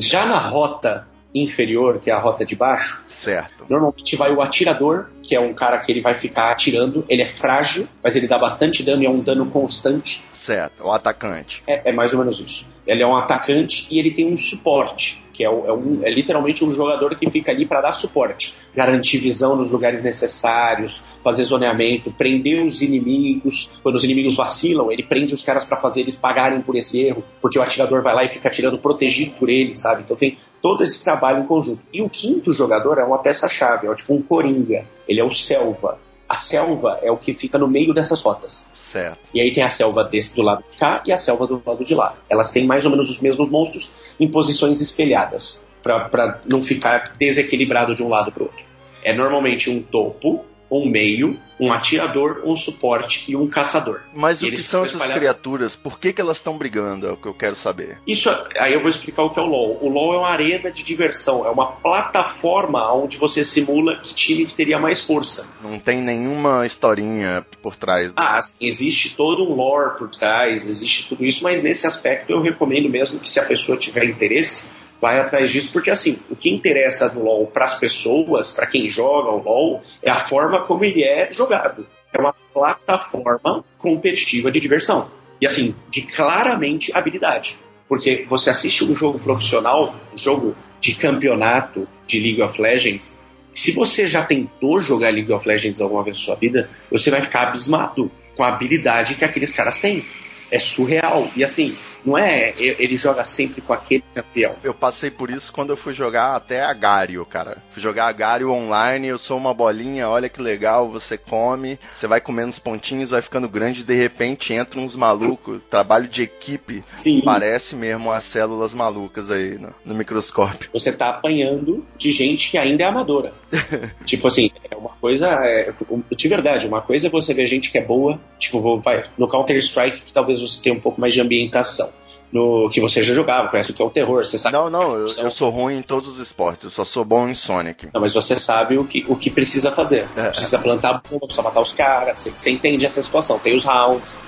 [0.00, 3.64] Já na rota inferior, que é a rota de baixo, certo.
[3.68, 7.04] normalmente vai o atirador, que é um cara que ele vai ficar atirando.
[7.08, 10.22] Ele é frágil, mas ele dá bastante dano e é um dano constante.
[10.32, 11.62] Certo, o atacante.
[11.66, 12.66] É, é mais ou menos isso.
[12.86, 16.64] Ele é um atacante e ele tem um suporte, que é, é, um, é literalmente
[16.64, 22.12] um jogador que fica ali para dar suporte, garantir visão nos lugares necessários, fazer zoneamento,
[22.12, 23.72] prender os inimigos.
[23.82, 27.24] Quando os inimigos vacilam, ele prende os caras para fazer eles pagarem por esse erro,
[27.40, 30.02] porque o atirador vai lá e fica atirando protegido por ele, sabe?
[30.02, 31.82] Então tem todo esse trabalho em conjunto.
[31.92, 34.86] E o quinto jogador é uma peça-chave, é tipo um coringa.
[35.08, 35.98] Ele é o selva.
[36.32, 38.66] A selva é o que fica no meio dessas rotas.
[38.72, 39.18] Certo.
[39.34, 41.84] E aí tem a selva desse do lado de cá e a selva do lado
[41.84, 42.16] de lá.
[42.26, 47.94] Elas têm mais ou menos os mesmos monstros em posições espelhadas, para não ficar desequilibrado
[47.94, 48.64] de um lado para o outro.
[49.04, 50.42] É normalmente um topo,
[50.80, 54.00] um meio, um atirador, um suporte e um caçador.
[54.14, 55.18] Mas E o que são essas espalhados.
[55.20, 55.76] criaturas?
[55.76, 57.06] Por que, que elas estão brigando?
[57.06, 57.98] É o que eu quero saber.
[58.06, 59.78] Isso, aí eu vou explicar o que é o LoL.
[59.82, 64.46] O LoL é uma arena de diversão, é uma plataforma onde você simula que time
[64.46, 65.48] que teria mais força.
[65.62, 68.12] Não tem nenhuma historinha por trás.
[68.16, 72.40] Ah, assim, existe todo um lore por trás, existe tudo isso, mas nesse aspecto eu
[72.40, 74.70] recomendo mesmo que se a pessoa tiver interesse,
[75.02, 78.88] vai atrás disso, porque assim, o que interessa no LoL para as pessoas, para quem
[78.88, 81.84] joga o LoL, é a forma como ele é jogado.
[82.14, 85.10] É uma plataforma competitiva de diversão.
[85.40, 87.58] E assim, de claramente habilidade.
[87.88, 93.20] Porque você assiste um jogo profissional, um jogo de campeonato de League of Legends,
[93.52, 97.20] se você já tentou jogar League of Legends alguma vez na sua vida, você vai
[97.20, 100.04] ficar abismado com a habilidade que aqueles caras têm.
[100.50, 101.30] É surreal.
[101.36, 104.54] E assim, não é ele joga sempre com aquele campeão.
[104.62, 107.58] Eu passei por isso quando eu fui jogar até Agario, cara.
[107.72, 112.20] Fui jogar Agario online, eu sou uma bolinha, olha que legal, você come, você vai
[112.20, 117.22] comendo os pontinhos, vai ficando grande, de repente entra uns malucos, trabalho de equipe, Sim.
[117.24, 120.70] parece mesmo as células malucas aí no, no microscópio.
[120.72, 123.32] Você tá apanhando de gente que ainda é amadora.
[124.04, 125.28] tipo assim, é uma coisa.
[125.28, 125.72] É,
[126.10, 130.02] de verdade, uma coisa é você ver gente que é boa, tipo, vai, no Counter-Strike,
[130.02, 131.91] que talvez você tenha um pouco mais de ambientação.
[132.32, 134.56] No que você já jogava, conhece o que é o terror, você sabe.
[134.56, 137.34] Não, não, eu, eu sou ruim em todos os esportes, eu só sou bom em
[137.34, 137.90] Sonic.
[137.92, 140.08] Não, mas você sabe o que, o que precisa fazer.
[140.16, 140.30] É.
[140.30, 144.18] Precisa plantar bomba, precisa matar os caras, você, você entende essa situação, tem os rounds.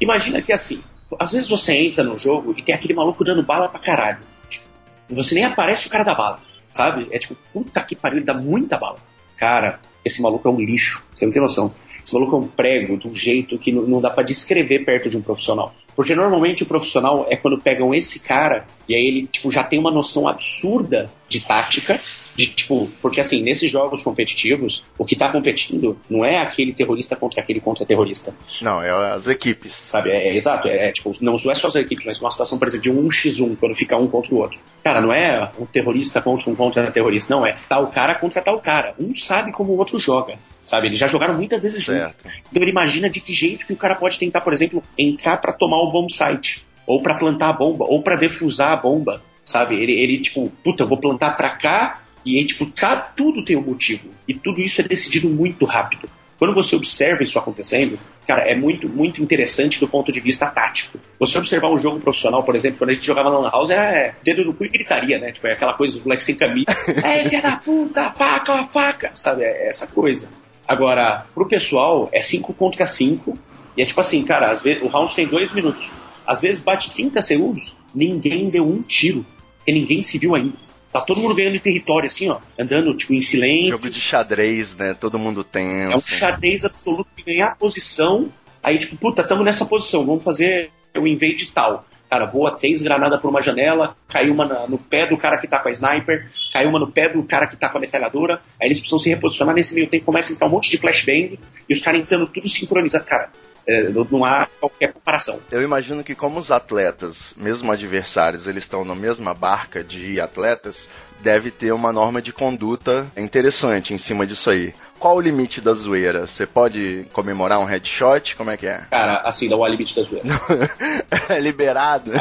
[0.00, 0.82] Imagina que assim,
[1.18, 4.20] às vezes você entra no jogo e tem aquele maluco dando bala pra caralho.
[4.48, 4.64] Tipo,
[5.10, 6.40] Você nem aparece o cara da bala,
[6.72, 7.06] sabe?
[7.10, 8.96] É tipo, puta que pariu, ele dá muita bala.
[9.36, 11.74] Cara, esse maluco é um lixo, você não tem noção.
[12.04, 15.08] Esse maluco é um prego de um jeito que não, não dá pra descrever perto
[15.08, 15.74] de um profissional.
[15.94, 19.78] Porque normalmente o profissional é quando pegam esse cara e aí ele tipo, já tem
[19.78, 22.00] uma noção absurda de tática,
[22.34, 27.14] de tipo, porque assim, nesses jogos competitivos, o que tá competindo não é aquele terrorista
[27.14, 29.72] contra aquele contra-terrorista, Não, é as equipes.
[29.72, 30.10] sabe?
[30.10, 32.66] É, é exato, é, é, tipo, não, é só as equipes, mas uma situação, por
[32.66, 34.58] exemplo, de um 1x1, quando fica um contra o outro.
[34.82, 38.94] Cara, não é um terrorista contra um contra-terrorista, não, é tal cara contra tal cara.
[38.98, 40.36] Um sabe como o outro joga,
[40.72, 40.86] sabe?
[40.86, 42.14] Eles já jogaram muitas vezes juntos.
[42.50, 45.52] Então ele imagina de que jeito que o cara pode tentar, por exemplo, entrar pra
[45.52, 49.74] tomar o bomb site, ou pra plantar a bomba, ou pra defusar a bomba, sabe?
[49.74, 53.54] Ele, ele tipo, puta, eu vou plantar pra cá, e aí, tipo, cá, tudo tem
[53.54, 54.08] um motivo.
[54.26, 56.08] E tudo isso é decidido muito rápido.
[56.38, 60.98] Quando você observa isso acontecendo, cara, é muito, muito interessante do ponto de vista tático.
[61.18, 63.96] Você observar um jogo profissional, por exemplo, quando a gente jogava na Lan House, era
[63.96, 65.32] é, dedo no cu e gritaria, né?
[65.32, 66.66] Tipo, é aquela coisa dos moleques sem camisa.
[67.04, 69.44] é, filha da puta, faca, faca, sabe?
[69.44, 70.28] É essa coisa.
[70.72, 73.38] Agora, pro pessoal, é 5 contra 5.
[73.76, 75.86] E é tipo assim, cara, às vezes o round tem 2 minutos.
[76.26, 79.24] Às vezes bate 30 segundos, ninguém deu um tiro.
[79.58, 80.56] Porque ninguém se viu ainda.
[80.90, 82.38] Tá todo mundo ganhando território, assim, ó.
[82.58, 83.76] Andando, tipo, em silêncio.
[83.76, 84.94] Jogo de xadrez, né?
[84.94, 85.82] Todo mundo tem.
[85.84, 88.28] É um xadrez absoluto de ganhar posição.
[88.62, 91.84] Aí, tipo, puta, tamo nessa posição, vamos fazer o invade tal.
[92.12, 95.58] Cara, voa três granadas por uma janela, caiu uma no pé do cara que tá
[95.58, 98.34] com a sniper, caiu uma no pé do cara que tá com a metralhadora.
[98.60, 101.40] Aí eles precisam se reposicionar nesse meio tempo, começa a entrar um monte de flashbang
[101.66, 103.06] e os caras entrando tudo sincronizado.
[103.06, 103.30] Cara,
[103.66, 105.40] é, não há qualquer comparação.
[105.50, 110.90] Eu imagino que como os atletas, mesmo adversários, eles estão na mesma barca de atletas,
[111.22, 114.74] deve ter uma norma de conduta interessante em cima disso aí.
[114.98, 116.26] Qual o limite da zoeira?
[116.26, 118.36] Você pode comemorar um headshot?
[118.36, 118.82] Como é que é?
[118.90, 120.28] Cara, assim, dá o limite da zoeira.
[121.28, 122.12] É liberado?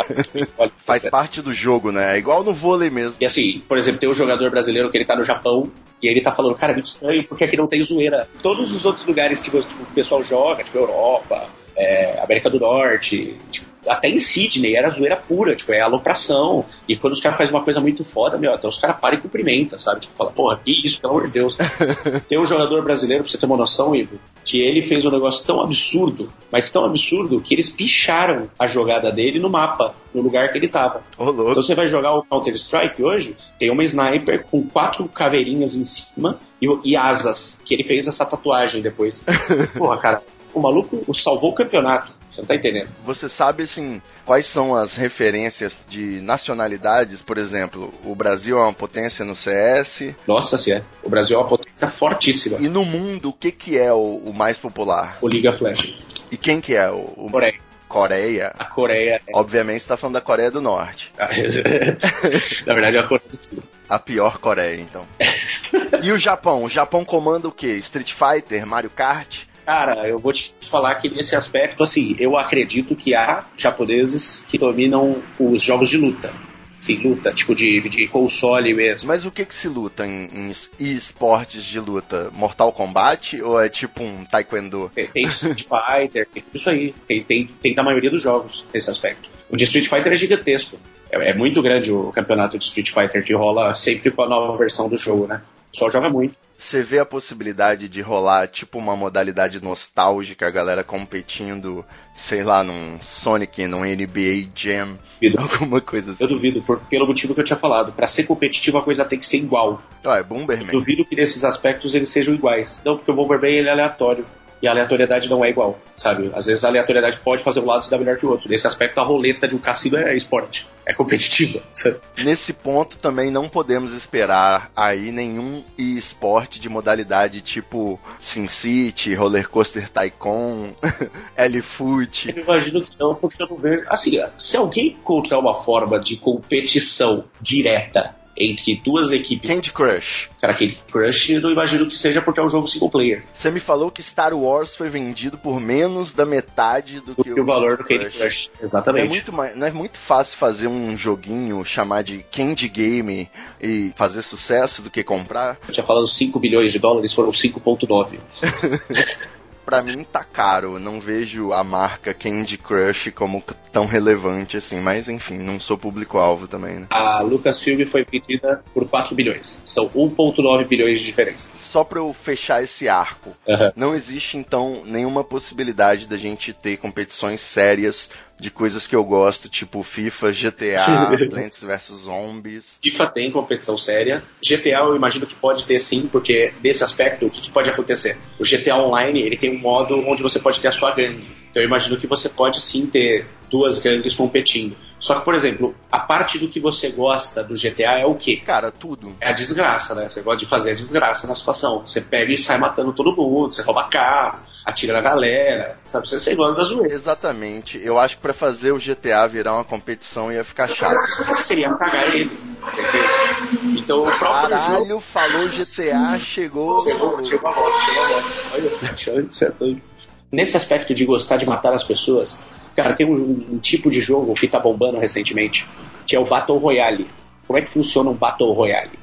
[0.85, 2.15] Faz parte do jogo, né?
[2.15, 3.15] É igual no vôlei mesmo.
[3.19, 6.21] E assim, por exemplo, tem um jogador brasileiro que ele tá no Japão e ele
[6.21, 8.27] tá falando, cara, é muito estranho porque aqui não tem zoeira.
[8.41, 13.37] Todos os outros lugares tipo, tipo, o pessoal joga, tipo Europa, é, América do Norte,
[13.51, 16.65] tipo, até em Sydney era zoeira pura, tipo, é alopração.
[16.87, 19.21] E quando os caras fazem uma coisa muito foda, meu, até os caras param e
[19.21, 20.01] cumprimentam, sabe?
[20.01, 21.55] Tipo, fala, porra, que isso, pelo amor de Deus.
[22.27, 25.45] tem um jogador brasileiro, pra você ter uma noção, Ivo, que ele fez um negócio
[25.45, 30.51] tão absurdo, mas tão absurdo, que eles picharam a jogada dele no mapa, no lugar
[30.51, 31.01] que ele tava.
[31.17, 31.41] Louco.
[31.41, 36.37] Então você vai jogar o Counter-Strike hoje, tem uma sniper com quatro caveirinhas em cima
[36.61, 39.23] e, e asas, que ele fez essa tatuagem depois.
[39.77, 40.21] Porra, cara,
[40.53, 42.20] o maluco salvou o campeonato.
[42.31, 42.89] Você não tá entendendo.
[43.05, 47.21] Você sabe, assim, quais são as referências de nacionalidades?
[47.21, 50.13] Por exemplo, o Brasil é uma potência no CS.
[50.25, 50.81] Nossa, se é.
[51.03, 52.57] O Brasil é uma potência fortíssima.
[52.59, 55.17] E no mundo, o que, que é o, o mais popular?
[55.21, 56.07] O League of Legends.
[56.31, 57.59] E quem que é o, o Coreia.
[57.91, 58.53] Coreia?
[58.57, 59.31] A Coreia é.
[59.37, 61.11] Obviamente você tá falando da Coreia do Norte.
[62.65, 63.61] Na verdade, é a Coreia do Sul.
[63.89, 65.05] A pior Coreia, então.
[66.01, 66.63] e o Japão?
[66.63, 67.73] O Japão comanda o quê?
[67.79, 68.65] Street Fighter?
[68.65, 69.43] Mario Kart?
[69.65, 74.58] Cara, eu vou te falar que nesse aspecto, assim, eu acredito que há japoneses que
[74.58, 76.34] dominam os jogos de luta.
[76.82, 79.08] Sim, luta, tipo de, de console mesmo.
[79.08, 82.32] Mas o que que se luta em, em esportes de luta?
[82.34, 84.91] Mortal Kombat ou é tipo um Taekwondo?
[84.95, 86.91] Tem, tem Street Fighter, tem tudo isso aí.
[87.06, 89.30] Tem, tem, tem da maioria dos jogos nesse aspecto.
[89.47, 90.80] O de Street Fighter é gigantesco.
[91.12, 94.58] É, é muito grande o campeonato de Street Fighter que rola sempre com a nova
[94.58, 95.39] versão do jogo, né?
[95.71, 96.36] Só joga muito.
[96.62, 101.84] Você vê a possibilidade de rolar tipo uma modalidade nostálgica, a galera competindo,
[102.15, 105.41] sei lá, num Sonic, num NBA Jam, Duvido.
[105.41, 106.24] alguma coisa assim.
[106.24, 107.91] Eu duvido, por, pelo motivo que eu tinha falado.
[107.91, 109.82] Pra ser competitivo, a coisa tem que ser igual.
[110.06, 110.71] Ah, é Bomberman.
[110.71, 112.80] Duvido que nesses aspectos eles sejam iguais.
[112.86, 114.24] Não, porque o Bomberman ele é aleatório.
[114.62, 116.30] E a aleatoriedade não é igual, sabe?
[116.34, 118.50] Às vezes a aleatoriedade pode fazer um lado se dar melhor que o outro.
[118.50, 120.67] Nesse aspecto, a roleta de um cassino é esporte.
[120.86, 121.62] É competitiva.
[121.74, 121.97] sabe?
[122.17, 129.89] Nesse ponto também não podemos esperar aí nenhum esporte de modalidade tipo SimCity, Roller Coaster
[129.89, 130.71] Tycoon,
[131.36, 132.30] L-Foot.
[132.36, 133.84] Eu imagino que não, porque eu não vejo.
[133.88, 139.49] Assim, se alguém encontrar uma forma de competição direta entre duas equipes.
[139.49, 140.29] Candy Crush.
[140.39, 143.23] Cara, aquele Crush, eu não imagino que seja porque é um jogo single player.
[143.33, 147.39] Você me falou que Star Wars foi vendido por menos da metade do, Do que
[147.39, 148.51] o valor do Candy Crush.
[148.59, 149.09] É, Exatamente.
[149.09, 153.29] muito, mais- não é muito fácil fazer um joguinho, chamar de Candy Game
[153.61, 155.57] e fazer sucesso do que comprar?
[155.67, 158.17] Eu tinha falado 5 bilhões de dólares, foram 5,9.
[159.63, 163.41] Pra mim tá caro, não vejo a marca Candy Crush como
[163.71, 166.88] tão relevante assim, mas enfim, não sou público-alvo também, né?
[166.89, 169.57] A Lucasfilm foi vendida por 4 bilhões.
[169.65, 171.49] São 1,9 bilhões de diferença.
[171.55, 173.71] Só pra eu fechar esse arco, Aham.
[173.75, 178.10] não existe então nenhuma possibilidade da gente ter competições sérias
[178.41, 182.79] de coisas que eu gosto, tipo FIFA, GTA, Plants vs Zombies.
[182.81, 184.23] FIFA tem competição séria.
[184.41, 188.17] GTA eu imagino que pode ter sim, porque nesse aspecto, o que, que pode acontecer?
[188.39, 191.40] O GTA Online ele tem um modo onde você pode ter a sua gangue.
[191.51, 194.75] Então eu imagino que você pode sim ter duas gangues competindo.
[194.97, 198.37] Só que, por exemplo, a parte do que você gosta do GTA é o quê?
[198.37, 199.13] Cara, tudo.
[199.19, 200.07] É a desgraça, né?
[200.07, 201.81] Você gosta de fazer a desgraça na situação.
[201.85, 206.07] Você pega e sai matando todo mundo, você rouba carro, atira na galera, sabe?
[206.07, 206.93] Você, você gosta da zoeira.
[206.93, 207.81] Exatamente.
[207.83, 210.95] Eu acho que pra fazer o GTA virar uma competição ia ficar chato.
[211.33, 213.79] Seria cagar ele, você entende?
[213.79, 214.71] Então o próprio jogo...
[214.71, 216.79] Caralho, falou GTA, chegou.
[216.81, 218.25] Chegou, chegou a moto, chegou a moto.
[218.53, 219.90] Olha, doido.
[220.31, 222.41] Nesse aspecto de gostar de matar as pessoas,
[222.75, 225.67] cara, tem um, um tipo de jogo que tá bombando recentemente,
[226.07, 227.09] que é o Battle Royale.
[227.45, 228.97] Como é que funciona um Battle Royale?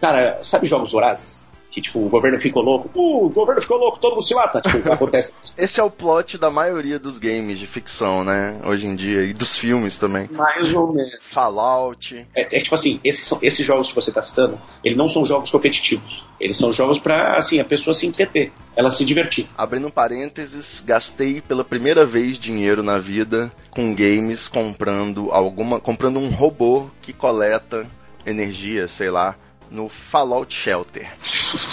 [0.00, 1.43] Cara, sabe jogos vorazes?
[1.74, 4.60] Que tipo, o governo ficou louco, uh, o governo ficou louco, todo mundo se mata.
[4.60, 8.60] Tipo, acontece Esse é o plot da maioria dos games de ficção, né?
[8.64, 9.24] Hoje em dia.
[9.24, 10.28] E dos filmes também.
[10.30, 11.18] mais ou menos.
[11.22, 12.14] Fallout.
[12.32, 15.24] É, é tipo assim, esses, são, esses jogos que você tá citando, eles não são
[15.24, 16.24] jogos competitivos.
[16.38, 19.48] Eles são jogos pra, assim, a pessoa se entreter, ela se divertir.
[19.58, 25.80] Abrindo parênteses, gastei pela primeira vez dinheiro na vida com games comprando alguma.
[25.80, 27.84] comprando um robô que coleta
[28.24, 29.34] energia, sei lá,
[29.70, 31.10] no Fallout Shelter.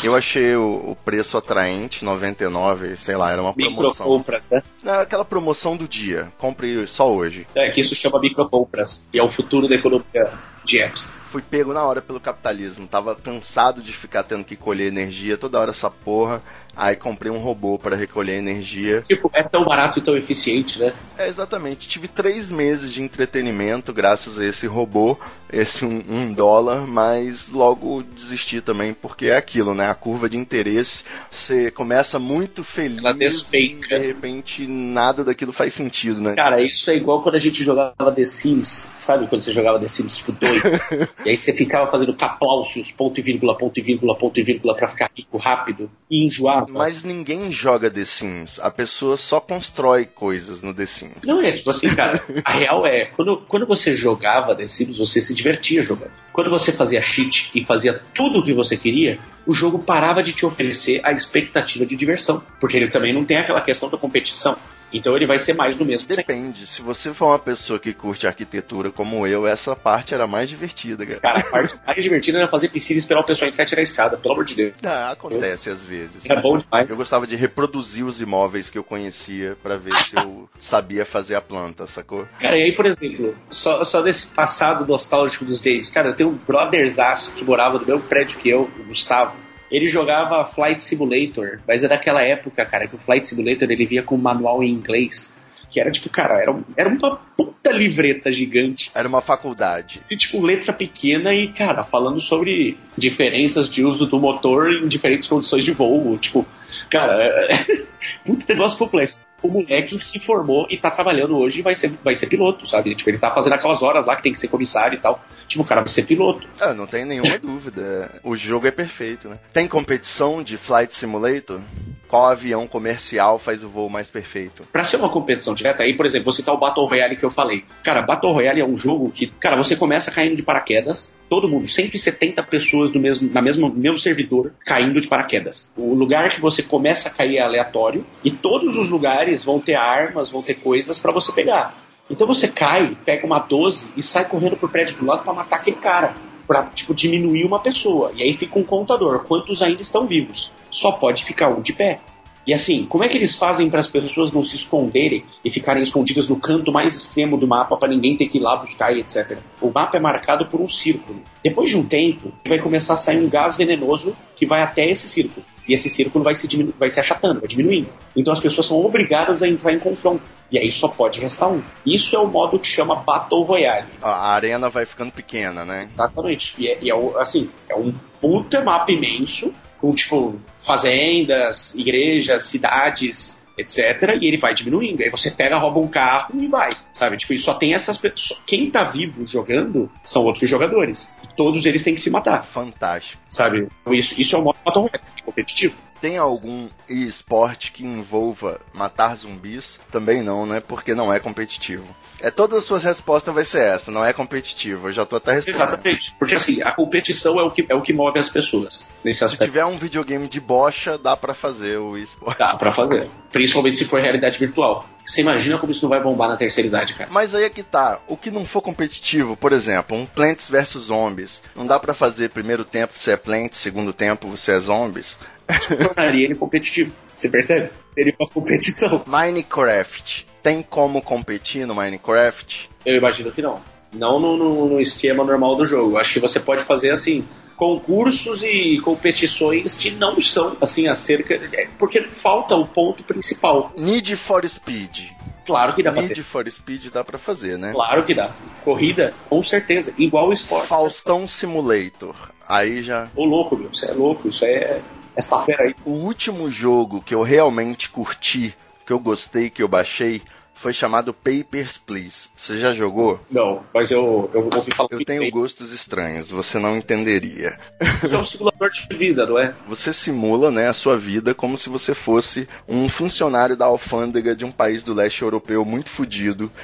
[0.03, 4.05] Eu achei o, o preço atraente, 99, sei lá, era uma promoção.
[4.05, 4.63] Microcompras, né?
[5.01, 6.31] Aquela promoção do dia.
[6.37, 7.47] Comprei só hoje.
[7.55, 9.05] É, que isso chama microcompras.
[9.13, 10.31] E é o futuro da economia
[10.63, 11.21] de apps.
[11.31, 12.87] Fui pego na hora pelo capitalismo.
[12.87, 16.41] Tava cansado de ficar tendo que colher energia toda hora essa porra.
[16.81, 19.03] Aí comprei um robô para recolher energia.
[19.03, 20.91] Tipo, é tão barato e tão eficiente, né?
[21.15, 21.87] É, exatamente.
[21.87, 25.15] Tive três meses de entretenimento graças a esse robô,
[25.53, 29.91] esse um, um dólar, mas logo desisti também, porque é aquilo, né?
[29.91, 33.99] A curva de interesse, você começa muito feliz Ela e despenca.
[33.99, 36.33] de repente nada daquilo faz sentido, né?
[36.33, 39.27] Cara, isso é igual quando a gente jogava The Sims, sabe?
[39.27, 40.63] Quando você jogava The Sims tipo doido.
[41.23, 44.75] e aí você ficava fazendo caplaucios, ponto e vírgula, ponto e vírgula, ponto e vírgula
[44.75, 46.70] pra ficar rico rápido e enjoava.
[46.77, 51.23] Mas ninguém joga The Sims, a pessoa só constrói coisas no The Sims.
[51.23, 55.21] Não é, tipo assim, cara, a real é, quando, quando você jogava The Sims, você
[55.21, 56.11] se divertia jogando.
[56.31, 60.33] Quando você fazia cheat e fazia tudo o que você queria, o jogo parava de
[60.33, 62.41] te oferecer a expectativa de diversão.
[62.59, 64.57] Porque ele também não tem aquela questão da competição.
[64.93, 66.07] Então ele vai ser mais do mesmo.
[66.07, 66.65] Depende.
[66.65, 71.05] Se você for uma pessoa que curte arquitetura como eu, essa parte era mais divertida,
[71.05, 71.19] cara.
[71.19, 73.81] Cara, a parte mais divertida era fazer piscina e esperar o pessoal entrar e tirar
[73.81, 74.73] a escada, pelo amor de Deus.
[74.83, 76.29] Ah, acontece às vezes.
[76.29, 76.89] É bom demais.
[76.89, 81.35] Eu gostava de reproduzir os imóveis que eu conhecia pra ver se eu sabia fazer
[81.35, 82.27] a planta, sacou?
[82.39, 86.29] Cara, e aí, por exemplo, só, só desse passado nostálgico dos games, cara, eu tenho
[86.29, 89.35] um brotherzaço que morava no mesmo prédio que eu, o Gustavo.
[89.71, 94.03] Ele jogava Flight Simulator, mas é daquela época, cara, que o Flight Simulator ele via
[94.03, 95.35] com manual em inglês.
[95.71, 98.91] Que era tipo, cara, era, era uma puta livreta gigante.
[98.93, 100.01] Era uma faculdade.
[100.11, 105.29] E, tipo, letra pequena e, cara, falando sobre diferenças de uso do motor em diferentes
[105.29, 106.17] condições de voo.
[106.17, 106.45] Tipo,
[106.89, 107.85] cara, é...
[108.25, 109.17] puta negócio complexo.
[109.41, 112.93] O moleque se formou e tá trabalhando hoje e vai ser, vai ser piloto, sabe?
[112.95, 115.23] Tipo, ele tá fazendo aquelas horas lá que tem que ser comissário e tal.
[115.47, 116.47] Tipo, o cara vai ser piloto.
[116.59, 118.09] Ah, não tem nenhuma dúvida.
[118.23, 119.37] O jogo é perfeito, né?
[119.53, 121.59] Tem competição de Flight Simulator?
[122.07, 124.67] Qual avião comercial faz o voo mais perfeito?
[124.71, 127.31] Pra ser uma competição direta, aí, por exemplo, vou citar o Battle Royale que eu
[127.31, 127.63] falei.
[127.83, 131.65] Cara, Battle Royale é um jogo que, cara, você começa caindo de paraquedas, todo mundo,
[131.65, 135.71] 170 pessoas no mesmo, na mesma, no mesmo servidor caindo de paraquedas.
[135.77, 139.75] O lugar que você começa a cair é aleatório e todos os lugares vão ter
[139.75, 141.75] armas, vão ter coisas pra você pegar.
[142.09, 145.57] Então você cai, pega uma 12 e sai correndo pro prédio do lado pra matar
[145.57, 146.15] aquele cara.
[146.45, 148.11] Pra, tipo, diminuir uma pessoa.
[148.13, 149.23] E aí fica um contador.
[149.23, 150.51] Quantos ainda estão vivos?
[150.69, 151.99] Só pode ficar um de pé.
[152.45, 155.83] E assim, como é que eles fazem para as pessoas não se esconderem e ficarem
[155.83, 158.99] escondidas no canto mais extremo do mapa para ninguém ter que ir lá buscar e
[158.99, 159.37] etc?
[159.61, 161.21] O mapa é marcado por um círculo.
[161.43, 165.07] Depois de um tempo, vai começar a sair um gás venenoso que vai até esse
[165.07, 165.45] círculo.
[165.67, 167.87] E esse círculo vai se, diminu- vai se achatando, vai diminuindo.
[168.15, 170.23] Então as pessoas são obrigadas a entrar em confronto.
[170.51, 171.63] E aí só pode restar um.
[171.85, 173.87] Isso é o modo que chama Battle Royale.
[174.01, 175.87] A arena vai ficando pequena, né?
[175.89, 176.55] Exatamente.
[176.57, 183.41] E é, e é assim, é um puta mapa imenso, com tipo fazendas, igrejas, cidades,
[183.57, 184.17] etc.
[184.21, 185.01] E ele vai diminuindo.
[185.01, 186.69] Aí você pega, rouba um carro e vai.
[186.93, 187.17] Sabe?
[187.17, 188.41] Tipo, e só tem essas pessoas.
[188.45, 191.13] Quem tá vivo jogando são outros jogadores.
[191.23, 192.45] E todos eles têm que se matar.
[192.45, 193.21] Fantástico.
[193.29, 193.67] Sabe?
[193.81, 194.89] Então, Isso, isso é o modo
[195.25, 195.75] competitivo.
[196.01, 199.79] Tem algum esporte que envolva matar zumbis?
[199.91, 200.59] Também não, né?
[200.59, 201.85] Porque não é competitivo.
[202.19, 204.89] É todas as suas respostas vai ser essa, não é competitivo.
[204.89, 205.55] Eu já tô até respondendo.
[205.61, 206.13] Exatamente.
[206.17, 209.25] Porque assim, a competição é o que, é o que move as pessoas nesse Se
[209.25, 209.45] aspecto.
[209.45, 212.39] tiver um videogame de bocha, dá pra fazer o esporte.
[212.39, 213.07] Dá pra fazer.
[213.31, 214.85] Principalmente se for realidade virtual.
[215.05, 217.09] Você imagina como isso não vai bombar na terceira idade, cara.
[217.11, 217.99] Mas aí é que tá.
[218.07, 222.29] O que não for competitivo, por exemplo, um Plants vs Zombies, não dá pra fazer
[222.29, 225.17] primeiro tempo você é Plants, segundo tempo você é Zombies.
[225.59, 226.93] Tornaria ele competitivo.
[227.15, 227.69] Você percebe?
[227.93, 229.03] Seria uma competição.
[229.05, 232.69] Minecraft, tem como competir no Minecraft?
[232.85, 233.61] Eu imagino que não.
[233.93, 235.97] Não no, no- no esquema normal do jogo.
[235.97, 237.25] Acho que você pode fazer assim.
[237.57, 241.35] Concursos e competições que não são assim acerca.
[241.35, 243.71] é, Porque falta o ponto principal.
[243.77, 245.09] Need for Speed.
[245.45, 247.71] Claro que dá pra Need for Speed dá pra fazer, né?
[247.71, 248.31] Claro que dá.
[248.63, 249.93] Corrida, com certeza.
[249.97, 250.67] Igual o esporte.
[250.67, 252.15] Faustão Simulator.
[252.49, 253.09] Aí já.
[253.15, 253.69] Ô louco, meu.
[253.71, 254.27] Isso é louco.
[254.29, 254.81] Isso é.
[255.21, 255.75] Essa fera aí.
[255.85, 258.55] O último jogo que eu realmente curti,
[258.87, 260.23] que eu gostei, que eu baixei,
[260.55, 262.29] foi chamado Papers, Please.
[262.35, 263.19] Você já jogou?
[263.29, 267.57] Não, mas eu, eu ouvi falar Eu tenho gostos estranhos, você não entenderia.
[268.03, 269.55] Isso é um simulador de vida, não é?
[269.67, 274.43] Você simula né, a sua vida como se você fosse um funcionário da alfândega de
[274.43, 275.91] um país do leste europeu muito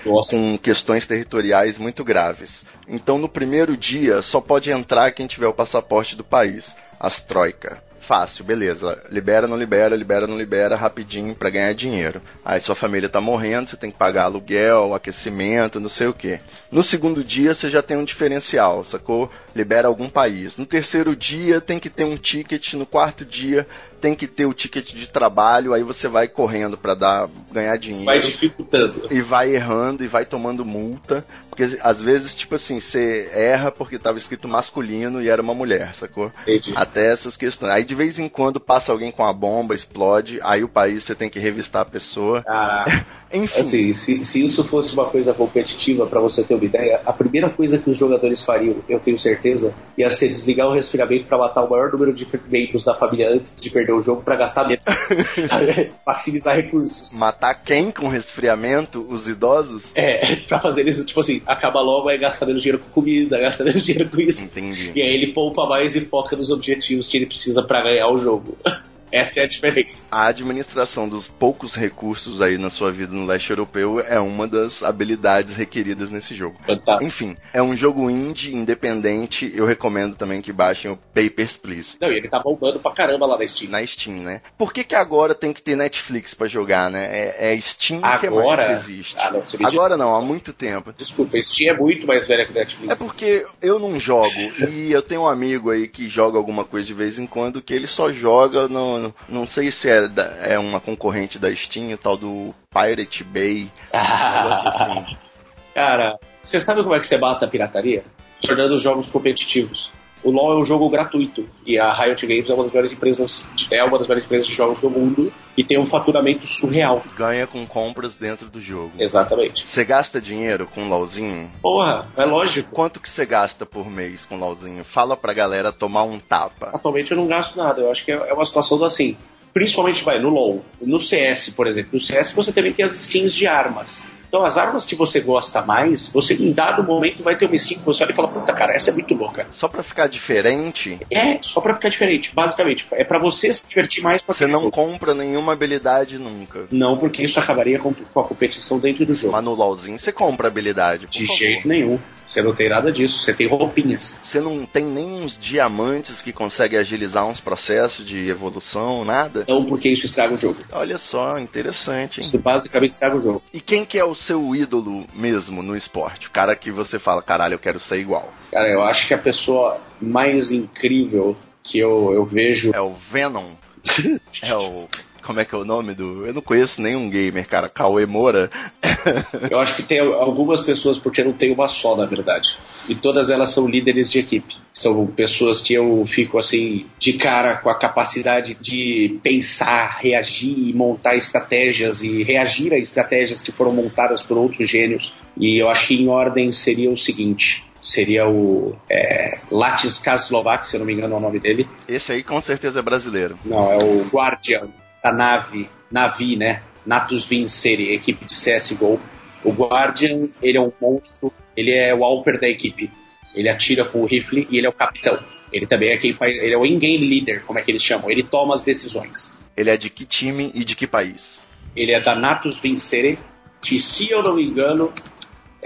[0.05, 0.31] Nossa.
[0.31, 2.65] com questões territoriais muito graves.
[2.87, 6.75] Então, no primeiro dia, só pode entrar quem tiver o passaporte do país.
[6.99, 7.81] As troika.
[7.99, 9.01] Fácil, beleza.
[9.09, 12.21] Libera, não libera, libera, não libera, rapidinho pra ganhar dinheiro.
[12.45, 16.39] Aí sua família tá morrendo, você tem que pagar aluguel, aquecimento, não sei o que.
[16.71, 19.29] No segundo dia você já tem um diferencial, sacou?
[19.55, 20.57] Libera algum país.
[20.57, 23.67] No terceiro dia tem que ter um ticket, no quarto dia
[23.99, 28.05] tem que ter o ticket de trabalho, aí você vai correndo pra dar ganhar dinheiro
[28.05, 29.07] Vai dificultando.
[29.09, 31.25] e vai errando e vai tomando multa.
[31.49, 35.95] Porque às vezes, tipo assim, você erra porque tava escrito masculino e era uma mulher,
[35.95, 36.31] sacou?
[36.43, 36.71] Entendi.
[36.75, 37.71] Até essas questões.
[37.71, 41.15] Aí de vez em quando passa alguém com a bomba, explode, aí o país você
[41.15, 42.43] tem que revistar a pessoa.
[42.43, 43.05] Caraca.
[43.33, 47.11] Enfim, Assim, se, se isso fosse uma coisa competitiva, pra você ter uma ideia, a
[47.11, 51.37] primeira coisa que os jogadores fariam, eu tenho certeza, ia ser desligar o resfriamento pra
[51.37, 54.65] matar o maior número de membros da família antes de perder o jogo pra gastar
[54.65, 54.83] menos.
[56.07, 57.13] Maximizar recursos.
[57.13, 59.05] matar quem com resfriamento?
[59.09, 59.91] Os idosos?
[59.93, 63.63] É, pra fazer isso, tipo assim, acaba logo aí gasta menos dinheiro com comida, gasta
[63.65, 64.45] menos dinheiro com isso.
[64.45, 64.93] Entendi.
[64.95, 68.17] E aí ele poupa mais e foca nos objetivos que ele precisa pra ganhar o
[68.17, 68.57] jogo.
[69.11, 70.05] Essa é a diferença.
[70.11, 74.83] A administração dos poucos recursos aí na sua vida no leste europeu é uma das
[74.83, 76.57] habilidades requeridas nesse jogo.
[76.65, 77.03] Fantástico.
[77.03, 79.51] Enfim, é um jogo indie, independente.
[79.55, 81.97] Eu recomendo também que baixem o Papers, Please.
[82.01, 83.71] Não, e ele tá bombando pra caramba lá na Steam.
[83.71, 84.41] Na Steam, né?
[84.57, 87.05] Por que, que agora tem que ter Netflix pra jogar, né?
[87.09, 88.65] É, é Steam que é mais Agora?
[88.65, 89.15] que existe.
[89.19, 90.93] Ah, não, agora não, há muito tempo.
[90.97, 92.99] Desculpa, Steam é muito mais velha que o É Netflix.
[92.99, 94.27] porque eu não jogo
[94.69, 97.73] e eu tenho um amigo aí que joga alguma coisa de vez em quando que
[97.73, 98.96] ele só joga no,
[99.29, 103.71] não sei se é, da- é uma concorrente da Steam, o tal do Pirate Bay,
[103.93, 105.17] negócio assim.
[105.73, 108.03] Cara, você sabe como é que você mata a pirataria?
[108.41, 109.91] Tornando os jogos competitivos.
[110.23, 113.47] O LoL é um jogo gratuito e a Riot Games é uma das melhores empresas,
[113.55, 117.01] de- é uma das melhores empresas de jogos do mundo e tem um faturamento surreal.
[117.15, 118.91] Ganha com compras dentro do jogo.
[118.99, 119.67] Exatamente.
[119.67, 121.49] Você gasta dinheiro com LOLzinho?
[121.61, 122.71] Porra, é lógico.
[122.71, 124.83] Quanto que você gasta por mês com LOLzinho?
[124.83, 126.71] Fala pra galera tomar um tapa.
[126.73, 127.81] Atualmente eu não gasto nada.
[127.81, 129.15] Eu acho que é é uma situação do assim.
[129.53, 130.63] Principalmente vai no LoL.
[130.81, 131.91] No CS, por exemplo.
[131.93, 134.05] No CS você também tem as skins de armas.
[134.27, 137.79] Então as armas que você gosta mais, você em dado momento vai ter uma skin
[137.79, 139.47] que você olha e fala, puta cara, essa é muito louca.
[139.51, 142.85] Só pra ficar diferente, É, só pra ficar diferente, basicamente.
[142.91, 144.71] É pra você se divertir mais com você não jogo.
[144.71, 146.67] compra nenhuma habilidade nunca.
[146.71, 149.33] Não, porque isso acabaria com, com a competição dentro do jogo.
[149.33, 151.07] Mas no LOLzinho você compra habilidade.
[151.07, 151.37] De favor.
[151.37, 151.99] jeito nenhum.
[152.27, 153.19] Você não tem nada disso.
[153.19, 154.19] Você tem roupinhas.
[154.21, 159.45] Você não tem nem uns diamantes que conseguem agilizar uns processos de evolução, nada?
[159.47, 160.57] Não porque isso estraga o jogo.
[160.71, 162.25] Olha só, interessante, hein?
[162.25, 163.41] Isso basicamente estraga o jogo.
[163.53, 166.27] E quem que é o seu ídolo mesmo no esporte?
[166.27, 168.31] O cara que você fala, caralho, eu quero ser igual.
[168.51, 173.51] Cara, eu acho que a pessoa mais incrível que eu, eu vejo É o Venom?
[174.43, 174.87] é o...
[175.27, 176.25] Como é que é o nome do...
[176.25, 177.67] Eu não conheço nenhum gamer, cara.
[177.67, 178.49] Cauê Moura?
[179.51, 182.57] Eu acho que tem algumas pessoas, porque não tem uma só, na verdade.
[182.87, 184.55] E todas elas são líderes de equipe.
[184.73, 190.71] São pessoas que eu fico assim, de cara com a capacidade de pensar, reagir e
[190.71, 195.13] montar estratégias e reagir a estratégias que foram montadas por outros gênios.
[195.35, 197.65] E eu acho que em ordem seria o seguinte.
[197.81, 201.67] Seria o é, Latis Kaslovak, se eu não me engano é o nome dele.
[201.85, 203.37] Esse aí com certeza é brasileiro.
[203.43, 204.69] Não, é o Guardian
[205.03, 206.61] da nave, Navi, né?
[206.85, 208.99] Natus Vincere, equipe de CSGO.
[209.43, 212.89] O Guardian, ele é um monstro, ele é o Alper da equipe.
[213.35, 215.19] Ele atira com o rifle e ele é o capitão.
[215.51, 218.09] Ele também é quem faz, ele é o in-game leader, como é que eles chamam.
[218.09, 219.33] Ele toma as decisões.
[219.55, 221.41] Ele é de que time e de que país?
[221.75, 223.19] Ele é da Natus Vincere,
[223.61, 224.91] que se eu não me engano,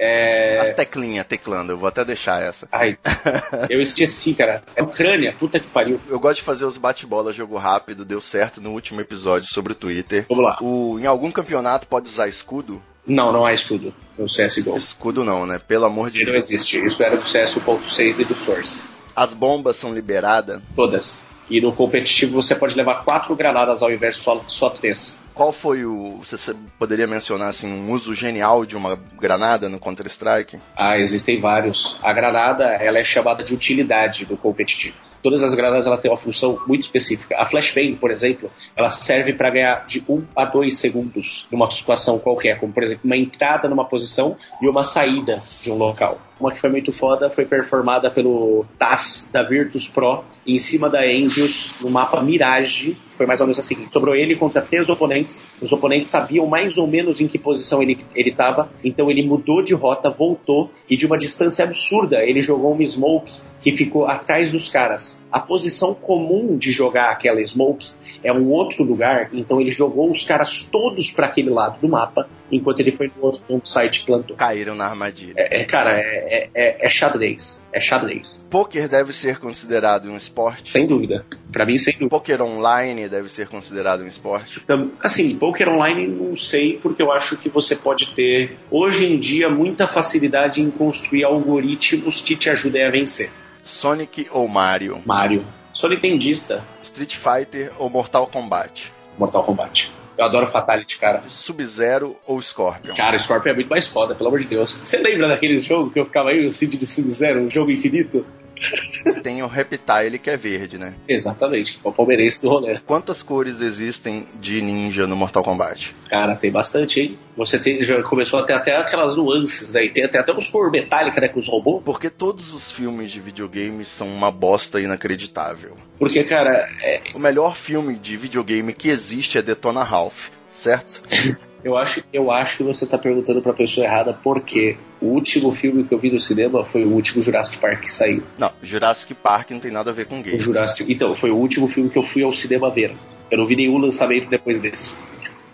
[0.03, 0.59] é...
[0.59, 2.67] As teclinhas teclando, eu vou até deixar essa.
[2.71, 2.97] Ai,
[3.69, 4.63] eu esqueci, cara.
[4.75, 6.01] É Ucrânia, puta que pariu.
[6.09, 9.75] Eu gosto de fazer os bate-bola jogo rápido, deu certo no último episódio sobre o
[9.75, 10.25] Twitter.
[10.27, 10.57] Vamos lá.
[10.59, 12.81] O, em algum campeonato pode usar escudo?
[13.05, 14.75] Não, não há escudo no CSGO.
[14.75, 15.59] Escudo não, né?
[15.59, 16.45] Pelo amor de Ele não Deus.
[16.45, 16.83] existe.
[16.83, 18.81] Isso era do CS 1.6 e do Source.
[19.15, 20.63] As bombas são liberadas.
[20.75, 21.27] Todas.
[21.47, 25.19] E no competitivo você pode levar quatro granadas ao invés de só, só três.
[25.33, 26.19] Qual foi o.
[26.23, 30.59] Você poderia mencionar assim, um uso genial de uma granada no Counter-Strike?
[30.75, 31.97] Ah, existem vários.
[32.01, 34.97] A granada, ela é chamada de utilidade no competitivo.
[35.21, 37.35] Todas as granadas ela têm uma função muito específica.
[37.37, 42.17] A flashbang, por exemplo, ela serve para ganhar de 1 a 2 segundos numa situação
[42.17, 46.19] qualquer, como por exemplo, uma entrada numa posição e uma saída de um local.
[46.39, 51.05] Uma que foi muito foda foi performada pelo TAS da Virtus Pro em cima da
[51.05, 52.97] Envious no mapa Mirage.
[53.21, 53.87] Foi mais ou menos assim.
[53.87, 55.45] Sobrou ele contra três oponentes.
[55.61, 58.67] Os oponentes sabiam mais ou menos em que posição ele estava.
[58.83, 63.31] Então ele mudou de rota, voltou e de uma distância absurda ele jogou uma smoke
[63.61, 65.21] que ficou atrás dos caras.
[65.31, 67.91] A posição comum de jogar aquela smoke
[68.23, 72.29] é um outro lugar, então ele jogou os caras todos para aquele lado do mapa,
[72.51, 74.35] enquanto ele foi no outro ponto site e plantou.
[74.35, 75.33] Caíram na armadilha.
[75.37, 77.65] É, é, cara, é, é, é xadrez.
[77.73, 78.47] É xadrez.
[78.51, 80.71] Poker deve ser considerado um esporte.
[80.71, 81.25] Sem dúvida.
[81.51, 82.09] Pra mim, sem dúvida.
[82.09, 84.61] Poker online deve ser considerado um esporte.
[84.63, 89.19] Então, assim, poker online não sei, porque eu acho que você pode ter, hoje em
[89.19, 93.31] dia, muita facilidade em construir algoritmos que te ajudem a vencer.
[93.63, 95.01] Sonic ou Mario?
[95.05, 95.45] Mario.
[95.73, 96.63] Sou nintendista.
[96.81, 98.91] Street Fighter ou Mortal Kombat?
[99.17, 99.91] Mortal Kombat.
[100.17, 101.23] Eu adoro Fatality, cara.
[101.27, 102.95] Sub-Zero ou Scorpion?
[102.95, 104.77] Cara, Scorpion é muito mais foda, pelo amor de Deus.
[104.77, 108.25] Você lembra daquele jogo que eu ficava aí, o Cid de Sub-Zero, um jogo infinito?
[109.23, 110.93] Tem o Reptile que é verde, né?
[111.07, 112.79] Exatamente, que é o palmeirense do rolê.
[112.79, 115.95] Quantas cores existem de ninja no Mortal Kombat?
[116.09, 117.19] Cara, tem bastante, hein?
[117.37, 119.85] Você tem, já começou a ter até aquelas nuances, né?
[119.85, 121.29] E tem até, até uns cor metálica, né?
[121.29, 121.83] Com os robôs.
[121.83, 125.75] Porque todos os filmes de videogame são uma bosta inacreditável.
[125.97, 131.03] Porque, cara, é, O melhor filme de videogame que existe é Detona Ralph, certo?
[131.63, 135.83] eu, acho, eu acho que você tá perguntando pra pessoa errada porque o último filme
[135.83, 138.23] que eu vi no cinema foi o último Jurassic Park que saiu.
[138.37, 140.37] Não, Jurassic Park não tem nada a ver com O game.
[140.37, 140.91] Jurassic.
[140.91, 142.95] Então, foi o último filme que eu fui ao cinema ver.
[143.29, 144.93] Eu não vi nenhum lançamento depois desse.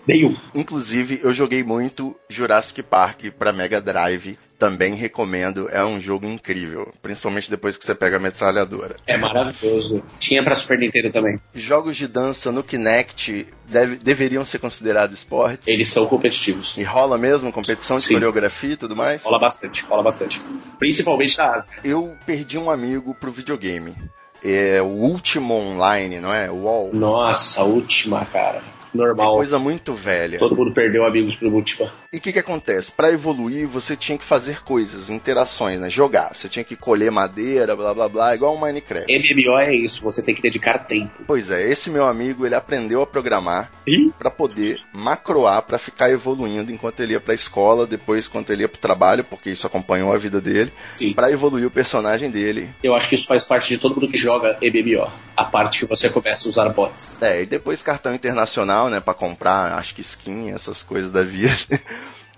[0.08, 0.34] Nenhum.
[0.54, 4.38] Inclusive, eu joguei muito Jurassic Park para Mega Drive.
[4.58, 8.96] Também recomendo, é um jogo incrível, principalmente depois que você pega a metralhadora.
[9.06, 10.02] É maravilhoso.
[10.18, 11.38] Tinha pra Super Nintendo também.
[11.54, 15.68] Jogos de dança no Kinect deve- deveriam ser considerados esportes.
[15.68, 16.76] Eles são competitivos.
[16.76, 18.14] E rola mesmo competição de Sim.
[18.14, 19.22] coreografia e tudo mais?
[19.22, 20.42] Rola bastante, rola bastante.
[20.76, 21.70] Principalmente na Ásia.
[21.84, 23.94] Eu perdi um amigo pro videogame.
[24.42, 26.50] É o último online, não é?
[26.50, 26.90] O UOL.
[26.92, 28.60] Nossa, a última, cara.
[28.94, 29.36] Normal.
[29.36, 30.38] Coisa muito velha.
[30.38, 31.92] Todo mundo perdeu amigos pro última.
[32.12, 32.90] E o que, que acontece?
[32.92, 35.90] Para evoluir, você tinha que fazer coisas, interações, né?
[35.90, 36.34] Jogar.
[36.34, 39.06] Você tinha que colher madeira, blá blá blá, igual um Minecraft.
[39.10, 41.24] MMO é isso, você tem que dedicar tempo.
[41.26, 43.70] Pois é, esse meu amigo, ele aprendeu a programar
[44.18, 48.68] para poder macroar, para ficar evoluindo enquanto ele ia pra escola, depois quando ele ia
[48.68, 50.72] pro trabalho, porque isso acompanhou a vida dele,
[51.14, 52.70] para evoluir o personagem dele.
[52.82, 55.10] Eu acho que isso faz parte de todo mundo que joga MMO.
[55.36, 57.22] A parte que você começa a usar bots.
[57.22, 61.52] É, e depois cartão internacional, né, para comprar, acho que skin, essas coisas da vida.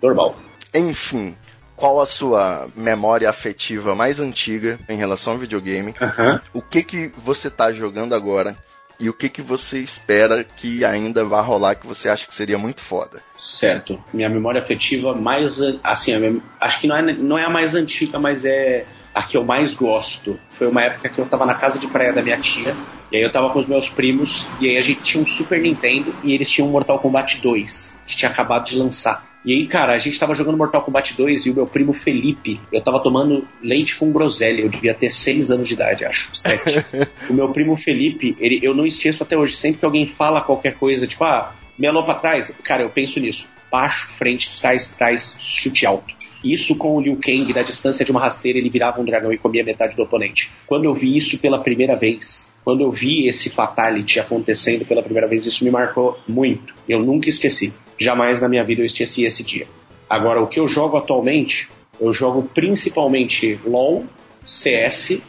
[0.03, 0.36] Normal.
[0.74, 1.36] Enfim,
[1.76, 5.95] qual a sua memória afetiva mais antiga em relação ao videogame?
[6.01, 6.41] Aham.
[6.55, 8.57] O que que você tá jogando agora?
[8.99, 12.59] E o que que você espera que ainda vá rolar que você acha que seria
[12.59, 13.22] muito foda?
[13.38, 13.99] Certo.
[14.12, 15.59] Minha memória afetiva mais.
[15.82, 18.84] Assim, minha- acho que não é, não é a mais antiga, mas é
[19.15, 20.39] a que eu mais gosto.
[20.51, 22.77] Foi uma época que eu tava na casa de praia da minha tia.
[23.11, 24.49] E aí eu tava com os meus primos.
[24.61, 26.15] E aí a gente tinha um Super Nintendo.
[26.23, 29.29] E eles tinham um Mortal Kombat 2, que tinha acabado de lançar.
[29.45, 32.61] E aí, cara, a gente tava jogando Mortal Kombat 2 e o meu primo Felipe,
[32.71, 34.61] eu tava tomando leite com groselha.
[34.61, 36.35] Eu devia ter 6 anos de idade, acho.
[36.37, 36.85] 7.
[37.31, 39.57] o meu primo Felipe, ele, eu não esqueço até hoje.
[39.57, 43.49] Sempre que alguém fala qualquer coisa, tipo, ah, melou pra trás, cara, eu penso nisso.
[43.73, 46.20] Baixo, frente, trás, trás, chute alto.
[46.43, 49.38] Isso com o Liu Kang, da distância de uma rasteira, ele virava um dragão e
[49.38, 50.51] comia metade do oponente.
[50.66, 55.28] Quando eu vi isso pela primeira vez, quando eu vi esse Fatality acontecendo pela primeira
[55.28, 56.74] vez, isso me marcou muito.
[56.88, 57.74] Eu nunca esqueci.
[57.99, 59.66] Jamais na minha vida eu esqueci esse dia.
[60.09, 61.68] Agora, o que eu jogo atualmente,
[62.01, 64.05] eu jogo principalmente LoL,
[64.45, 65.20] CS,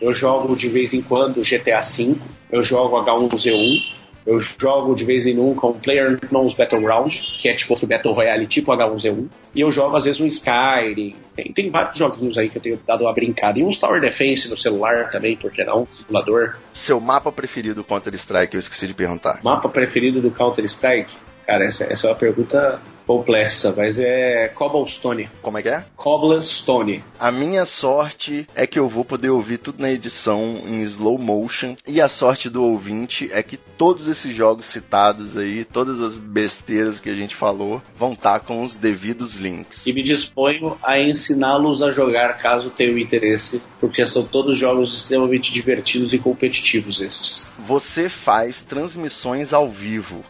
[0.00, 2.14] eu jogo de vez em quando GTA V,
[2.50, 7.54] eu jogo H1Z1, eu jogo de vez em nunca um Player Knows Battleground, que é
[7.54, 11.68] tipo outro Battle Royale tipo H1Z1, e eu jogo às vezes um Skyrim, tem, tem
[11.70, 15.10] vários joguinhos aí que eu tenho dado uma brincada, e uns Tower Defense no celular
[15.10, 15.86] também, por que não?
[15.90, 16.56] Simulador.
[16.72, 19.40] Seu mapa preferido Counter-Strike, eu esqueci de perguntar.
[19.42, 21.16] Mapa preferido do Counter-Strike?
[21.46, 22.80] Cara, essa, essa é uma pergunta
[23.10, 25.28] complexa, mas é Cobblestone.
[25.42, 25.84] Como é que é?
[25.96, 27.02] Cobblestone.
[27.18, 31.74] A minha sorte é que eu vou poder ouvir tudo na edição em slow motion.
[31.88, 37.00] E a sorte do ouvinte é que todos esses jogos citados aí, todas as besteiras
[37.00, 39.88] que a gente falou, vão estar com os devidos links.
[39.88, 45.52] E me disponho a ensiná-los a jogar caso tenham interesse, porque são todos jogos extremamente
[45.52, 47.52] divertidos e competitivos estes.
[47.58, 50.22] Você faz transmissões ao vivo.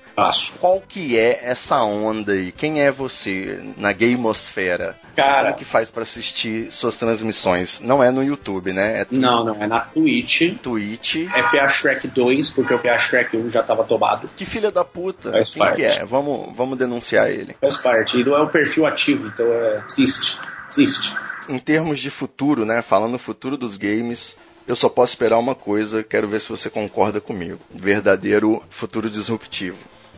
[0.61, 2.53] Qual que é essa onda aí?
[2.53, 4.97] Quem é você na gamosfera?
[5.16, 7.81] Cara, Como que faz pra assistir suas transmissões?
[7.81, 9.03] Não é no YouTube, né?
[9.03, 10.57] É não, não, é na Twitch.
[10.62, 11.16] Twitch.
[11.35, 14.29] É PA Shrek 2, porque o PA Shrek 1 já tava tomado.
[14.37, 15.33] Que filha da puta.
[15.33, 15.77] Faz Quem parte.
[15.77, 16.05] que é?
[16.05, 17.57] Vamos, vamos denunciar ele.
[17.61, 18.18] Faz parte.
[18.18, 20.39] E não é um perfil ativo, então é triste.
[20.73, 21.14] Triste.
[21.49, 22.81] Em termos de futuro, né?
[22.83, 26.71] Falando no futuro dos games, eu só posso esperar uma coisa, quero ver se você
[26.71, 27.59] concorda comigo.
[27.75, 29.77] Verdadeiro futuro disruptivo.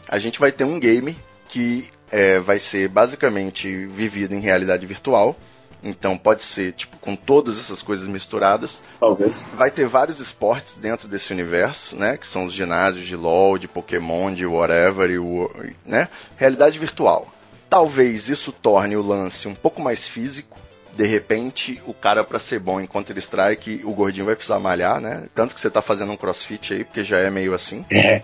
[0.09, 1.17] A gente vai ter um game
[1.49, 5.37] que é, vai ser basicamente vivido em realidade virtual.
[5.83, 8.83] Então pode ser tipo com todas essas coisas misturadas.
[9.01, 9.45] Talvez.
[9.55, 12.17] Vai ter vários esportes dentro desse universo, né?
[12.17, 15.51] Que são os ginásios de LoL, de Pokémon, de whatever, e o,
[15.85, 16.09] né?
[16.37, 17.29] Realidade virtual.
[17.69, 20.59] Talvez isso torne o lance um pouco mais físico.
[20.95, 25.01] De repente, o cara para ser bom em Counter Strike, o gordinho vai precisar malhar,
[25.01, 25.25] né?
[25.35, 27.85] Tanto que você tá fazendo um crossfit aí, porque já é meio assim.
[27.91, 28.23] É.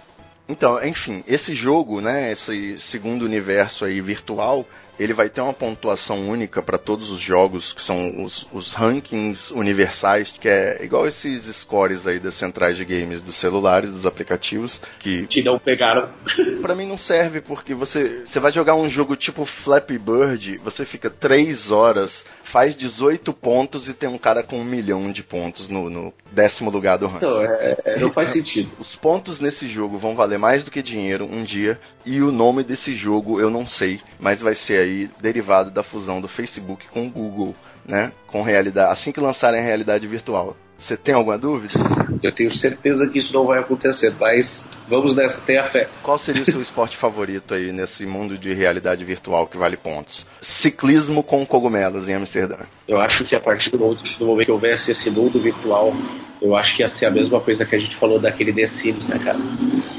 [0.48, 4.66] Então, enfim, esse jogo, né, esse segundo universo aí virtual,
[4.98, 9.52] ele vai ter uma pontuação única para todos os jogos, que são os, os rankings
[9.52, 14.80] universais, que é igual esses scores aí das centrais de games dos celulares, dos aplicativos,
[14.98, 16.08] que Que não pegaram.
[16.60, 20.84] Pra mim não serve porque você, você vai jogar um jogo tipo Flappy Bird, você
[20.84, 25.68] fica 3 horas, faz 18 pontos e tem um cara com um milhão de pontos
[25.68, 27.26] no, no décimo lugar do ranking.
[27.26, 28.72] Então, é, é, não faz sentido.
[28.78, 32.64] Os pontos nesse jogo vão valer mais do que dinheiro um dia, e o nome
[32.64, 37.06] desse jogo eu não sei, mas vai ser aí derivado da fusão do Facebook com
[37.06, 38.12] o Google, né?
[38.26, 40.56] Com realidade, assim que lançarem a realidade virtual.
[40.78, 41.74] Você tem alguma dúvida?
[42.22, 45.88] Eu tenho certeza que isso não vai acontecer, mas vamos nessa, tenha fé.
[46.04, 50.24] Qual seria o seu esporte favorito aí nesse mundo de realidade virtual que vale pontos?
[50.40, 52.58] Ciclismo com cogumelos em Amsterdã.
[52.86, 55.92] Eu acho que a partir do momento, do momento que houvesse esse mundo virtual,
[56.40, 59.08] eu acho que ia ser a mesma coisa que a gente falou daquele The Sims,
[59.08, 59.38] né, cara?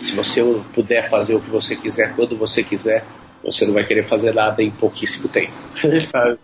[0.02, 0.42] Se você
[0.74, 3.06] puder fazer o que você quiser, quando você quiser,
[3.44, 5.52] você não vai querer fazer nada em pouquíssimo tempo.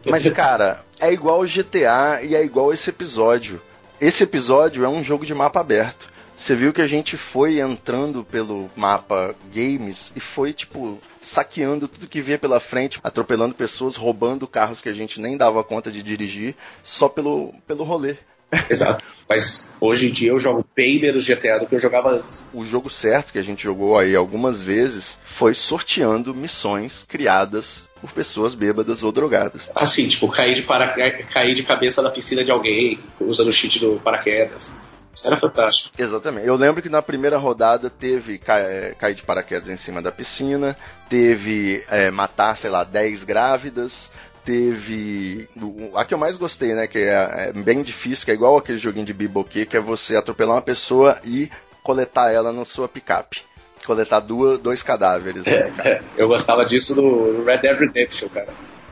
[0.06, 3.62] Mas, cara, é igual o GTA e é igual esse episódio.
[4.00, 6.12] Esse episódio é um jogo de mapa aberto.
[6.36, 12.08] Você viu que a gente foi entrando pelo mapa games e foi, tipo, saqueando tudo
[12.08, 16.04] que via pela frente, atropelando pessoas, roubando carros que a gente nem dava conta de
[16.04, 18.18] dirigir, só pelo, pelo rolê.
[18.70, 19.02] Exato.
[19.30, 22.46] Mas hoje em dia eu jogo bem menos GTA do que eu jogava antes.
[22.54, 28.14] O jogo certo que a gente jogou aí algumas vezes foi sorteando missões criadas por
[28.14, 29.70] pessoas bêbadas ou drogadas.
[29.76, 30.90] Assim, tipo, cair de, para...
[31.24, 34.76] cair de cabeça na piscina de alguém usando o cheat do paraquedas.
[35.14, 35.96] Isso era fantástico.
[35.98, 36.46] Exatamente.
[36.46, 38.60] Eu lembro que na primeira rodada teve ca...
[39.00, 40.78] cair de paraquedas em cima da piscina,
[41.10, 44.12] teve é, matar, sei lá, 10 grávidas,
[44.44, 45.50] teve.
[45.96, 46.86] A que eu mais gostei, né?
[46.86, 50.16] Que é, é bem difícil, que é igual aquele joguinho de biboquê, que é você
[50.16, 51.50] atropelar uma pessoa e
[51.82, 53.44] coletar ela na sua picape.
[53.86, 55.46] Coletar duas, dois cadáveres.
[55.46, 58.50] Né, é, eu gostava disso no Red Dead Redemption, cara.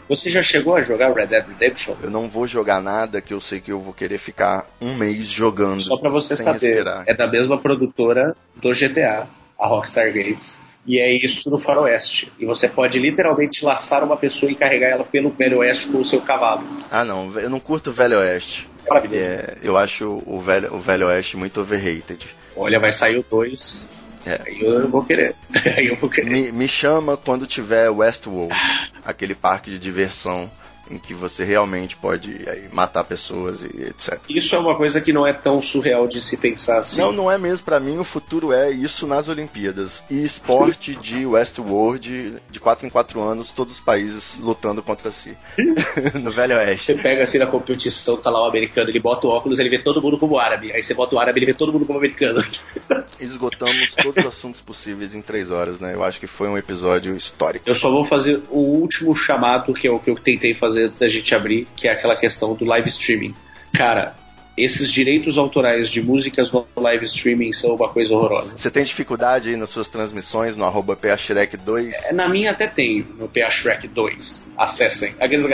[0.07, 1.95] Você já chegou a jogar Red Dead Redemption?
[2.03, 5.25] Eu não vou jogar nada que eu sei que eu vou querer ficar um mês
[5.25, 5.81] jogando.
[5.81, 7.03] Só pra você saber, respirar.
[7.07, 9.27] é da mesma produtora do GTA,
[9.57, 10.57] a Rockstar Games.
[10.85, 12.31] E é isso no faroeste.
[12.37, 16.05] E você pode literalmente laçar uma pessoa e carregar ela pelo Velho Oeste com o
[16.05, 16.67] seu cavalo.
[16.91, 17.39] Ah, não.
[17.39, 18.67] Eu não curto o Velho Oeste.
[19.13, 22.27] É, eu acho o Velho, o Velho Oeste muito overrated.
[22.55, 23.87] Olha, vai sair o 2.
[24.25, 24.41] É.
[24.45, 25.35] Aí eu vou querer.
[25.77, 26.29] Aí eu vou querer.
[26.29, 28.53] Me, me chama quando tiver Westworld,
[29.03, 30.49] aquele parque de diversão
[30.89, 34.19] em que você realmente pode aí, matar pessoas e etc.
[34.29, 36.99] Isso é uma coisa que não é tão surreal de se pensar assim.
[36.99, 37.65] Não, não é mesmo.
[37.65, 40.03] Para mim, o futuro é isso nas Olimpíadas.
[40.09, 45.35] E esporte de Westworld, de 4 em 4 anos, todos os países lutando contra si.
[46.21, 46.93] no Velho Oeste.
[46.93, 49.79] Você pega assim na competição, tá lá o americano, ele bota o óculos, ele vê
[49.79, 50.71] todo mundo como árabe.
[50.71, 52.43] Aí você bota o árabe, ele vê todo mundo como americano.
[53.19, 55.93] Esgotamos todos os assuntos possíveis em 3 horas, né?
[55.93, 57.63] Eu acho que foi um episódio histórico.
[57.67, 60.82] Eu só vou fazer o último chamado, que é o que eu tentei fazer fazer
[60.83, 63.35] antes da gente abrir, que é aquela questão do live streaming.
[63.73, 64.15] Cara,
[64.55, 68.55] esses direitos autorais de músicas no live streaming são uma coisa horrorosa.
[68.55, 73.05] Você tem dificuldade aí nas suas transmissões no arroba 2 É, na minha até tem,
[73.17, 74.43] no PHShrek2.
[74.55, 75.15] Acessem.
[75.19, 75.45] Aqueles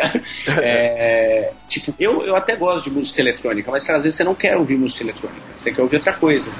[0.48, 4.36] é, Tipo, eu, eu até gosto de música eletrônica, mas, cara, às vezes você não
[4.36, 5.42] quer ouvir música eletrônica.
[5.56, 6.52] Você quer ouvir outra coisa.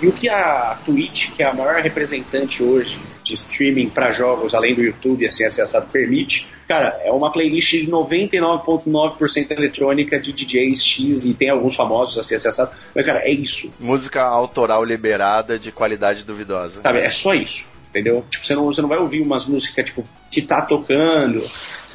[0.00, 4.54] E o que a Twitch, que é a maior representante hoje de streaming para jogos,
[4.54, 10.84] além do YouTube, assim, acessado, permite, cara, é uma playlist de 99,9% eletrônica de DJs
[10.84, 12.74] X e tem alguns famosos assim acessados.
[12.94, 13.72] Mas, cara, é isso.
[13.80, 16.82] Música autoral liberada de qualidade duvidosa.
[16.82, 18.24] Sabe, é só isso entendeu?
[18.28, 21.42] Tipo, você não, você não vai ouvir umas músicas, tipo, que tá tocando,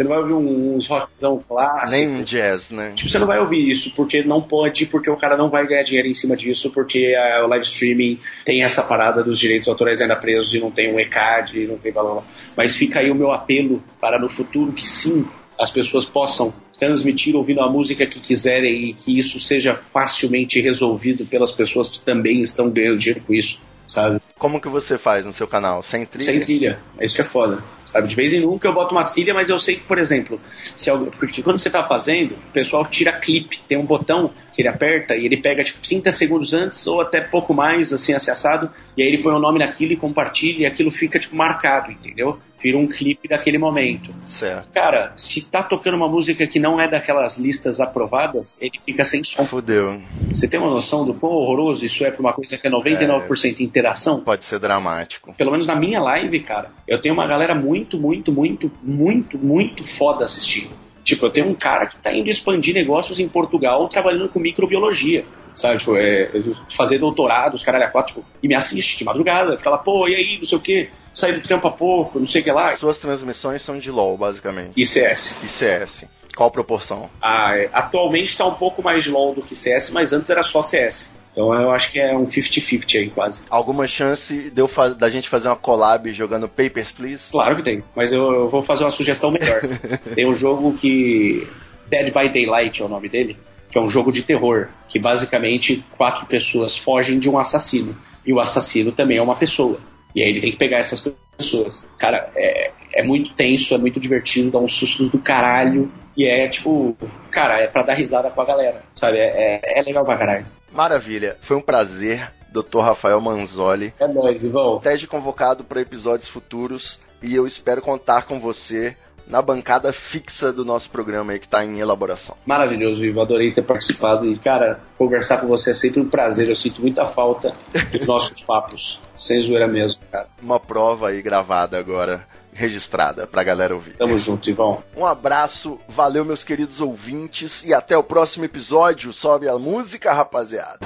[0.01, 1.91] você não vai ouvir uns rockzão clássico.
[1.91, 2.93] Nem um jazz, né?
[2.95, 5.83] Tipo, você não vai ouvir isso, porque não pode, porque o cara não vai ganhar
[5.83, 10.01] dinheiro em cima disso, porque a, o live streaming tem essa parada dos direitos autorais
[10.01, 12.23] ainda presos e não tem um ECAD, não tem valor.
[12.55, 15.25] Mas fica aí o meu apelo para no futuro que sim,
[15.59, 21.25] as pessoas possam transmitir ouvindo a música que quiserem e que isso seja facilmente resolvido
[21.27, 23.59] pelas pessoas que também estão ganhando dinheiro com isso
[23.91, 24.21] sabe?
[24.41, 25.83] Como que você faz no seu canal?
[25.83, 26.25] Sem trilha?
[26.25, 26.79] Sem trilha.
[26.97, 27.59] É isso que é foda.
[27.85, 28.07] Sabe?
[28.07, 30.41] De vez em nunca eu boto uma trilha, mas eu sei que, por exemplo,
[30.75, 33.61] se eu, porque quando você tá fazendo, o pessoal tira clipe.
[33.67, 37.21] Tem um botão que ele aperta e ele pega tipo 30 segundos antes ou até
[37.21, 40.91] pouco mais, assim, acessado, e aí ele põe o nome naquilo e compartilha e aquilo
[40.91, 42.39] fica tipo marcado, entendeu?
[42.61, 44.13] Vira um clipe daquele momento.
[44.27, 44.67] Certo.
[44.71, 49.23] Cara, se tá tocando uma música que não é daquelas listas aprovadas, ele fica sem
[49.23, 49.45] som.
[49.45, 49.99] Fudeu.
[50.27, 53.59] Você tem uma noção do quão horroroso isso é pra uma coisa que é 99%
[53.59, 54.21] é, interação?
[54.31, 55.33] Pode ser dramático.
[55.33, 59.83] Pelo menos na minha live, cara, eu tenho uma galera muito, muito, muito, muito, muito
[59.83, 60.71] foda assistindo.
[61.03, 65.25] Tipo, eu tenho um cara que tá indo expandir negócios em Portugal trabalhando com microbiologia.
[65.53, 66.31] Sabe, tipo, é,
[66.73, 70.07] fazer doutorado, os caralho a quatro, tipo, e me assiste de madrugada, fica lá, pô,
[70.07, 72.51] e aí, não sei o que, sair do trampo a pouco, não sei o que
[72.53, 72.77] lá.
[72.77, 74.71] Suas transmissões são de LOL, basicamente.
[74.77, 75.41] E CS.
[75.43, 76.05] E CS.
[76.37, 77.09] Qual proporção?
[77.21, 80.41] Ah, é, atualmente está um pouco mais de LOL do que CS, mas antes era
[80.41, 81.19] só CS.
[81.31, 83.43] Então eu acho que é um 50-50 aí, quase.
[83.49, 87.31] Alguma chance de eu da gente fazer uma collab jogando Papers, Please?
[87.31, 89.61] Claro que tem, mas eu, eu vou fazer uma sugestão melhor.
[90.13, 91.47] tem um jogo que.
[91.89, 93.37] Dead by Daylight é o nome dele,
[93.69, 97.97] que é um jogo de terror, que basicamente quatro pessoas fogem de um assassino.
[98.25, 99.79] E o assassino também é uma pessoa.
[100.15, 101.01] E aí ele tem que pegar essas
[101.37, 101.87] pessoas.
[101.97, 105.91] Cara, é, é muito tenso, é muito divertido, dá uns sustos do caralho.
[106.15, 106.95] E é tipo,
[107.29, 109.17] cara, é pra dar risada com a galera, sabe?
[109.17, 110.45] É, é, é legal pra caralho.
[110.71, 112.79] Maravilha, foi um prazer, Dr.
[112.79, 113.93] Rafael Manzoli.
[113.99, 114.79] É nóis, Ivão.
[114.79, 118.95] Teste convocado para episódios futuros e eu espero contar com você
[119.27, 122.35] na bancada fixa do nosso programa aí que está em elaboração.
[122.45, 123.21] Maravilhoso, Ivo.
[123.21, 124.29] Adorei ter participado.
[124.29, 126.49] E, cara, conversar com você é sempre um prazer.
[126.49, 127.53] Eu sinto muita falta
[127.91, 128.99] dos nossos papos.
[129.17, 130.27] Sem zoeira mesmo, cara.
[130.41, 132.27] Uma prova aí gravada agora,
[132.61, 133.97] registrada pra galera ouvir.
[133.97, 134.83] Tamo junto, Ivão.
[134.95, 139.11] Um abraço, valeu meus queridos ouvintes e até o próximo episódio.
[139.11, 140.79] Sobe a música, rapaziada.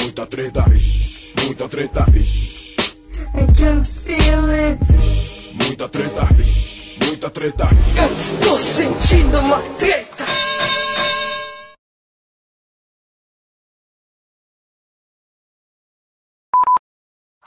[0.00, 0.64] Muita treta,
[1.44, 2.04] muita treta,
[3.36, 4.78] I can feel it.
[5.54, 6.28] muita treta,
[7.04, 7.64] muita treta.
[7.96, 10.43] Eu estou sentindo uma treta.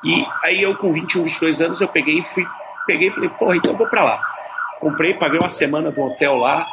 [0.04, 2.45] E aí eu com 21, 22 anos, eu peguei e fui,
[2.86, 4.22] peguei e falei, porra, então eu vou pra lá.
[4.80, 6.64] Comprei, paguei uma semana do hotel lá,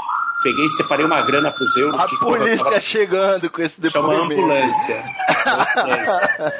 [0.43, 1.99] peguei e separei uma grana pros euros.
[1.99, 4.33] A polícia tava- chegando com esse a depoimento.
[4.35, 5.05] ambulância.
[5.77, 6.53] ambulância.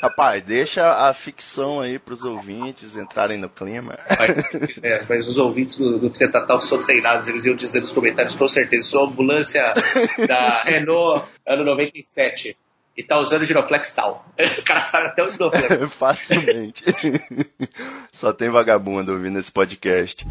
[0.02, 3.98] Rapaz, deixa a ficção aí pros ouvintes entrarem no clima.
[4.18, 4.38] Mas,
[4.82, 8.48] é, mas os ouvintes do, do Tretatal são treinados, eles iam dizer nos comentários, com
[8.48, 9.62] certeza, sou ambulância
[10.26, 12.56] da Renault ano 97
[12.96, 14.24] e tá usando giroflex tal.
[14.58, 15.92] O cara sabe até o giroflex.
[15.94, 16.84] Facilmente.
[18.12, 20.24] Só tem vagabundo ouvindo esse podcast.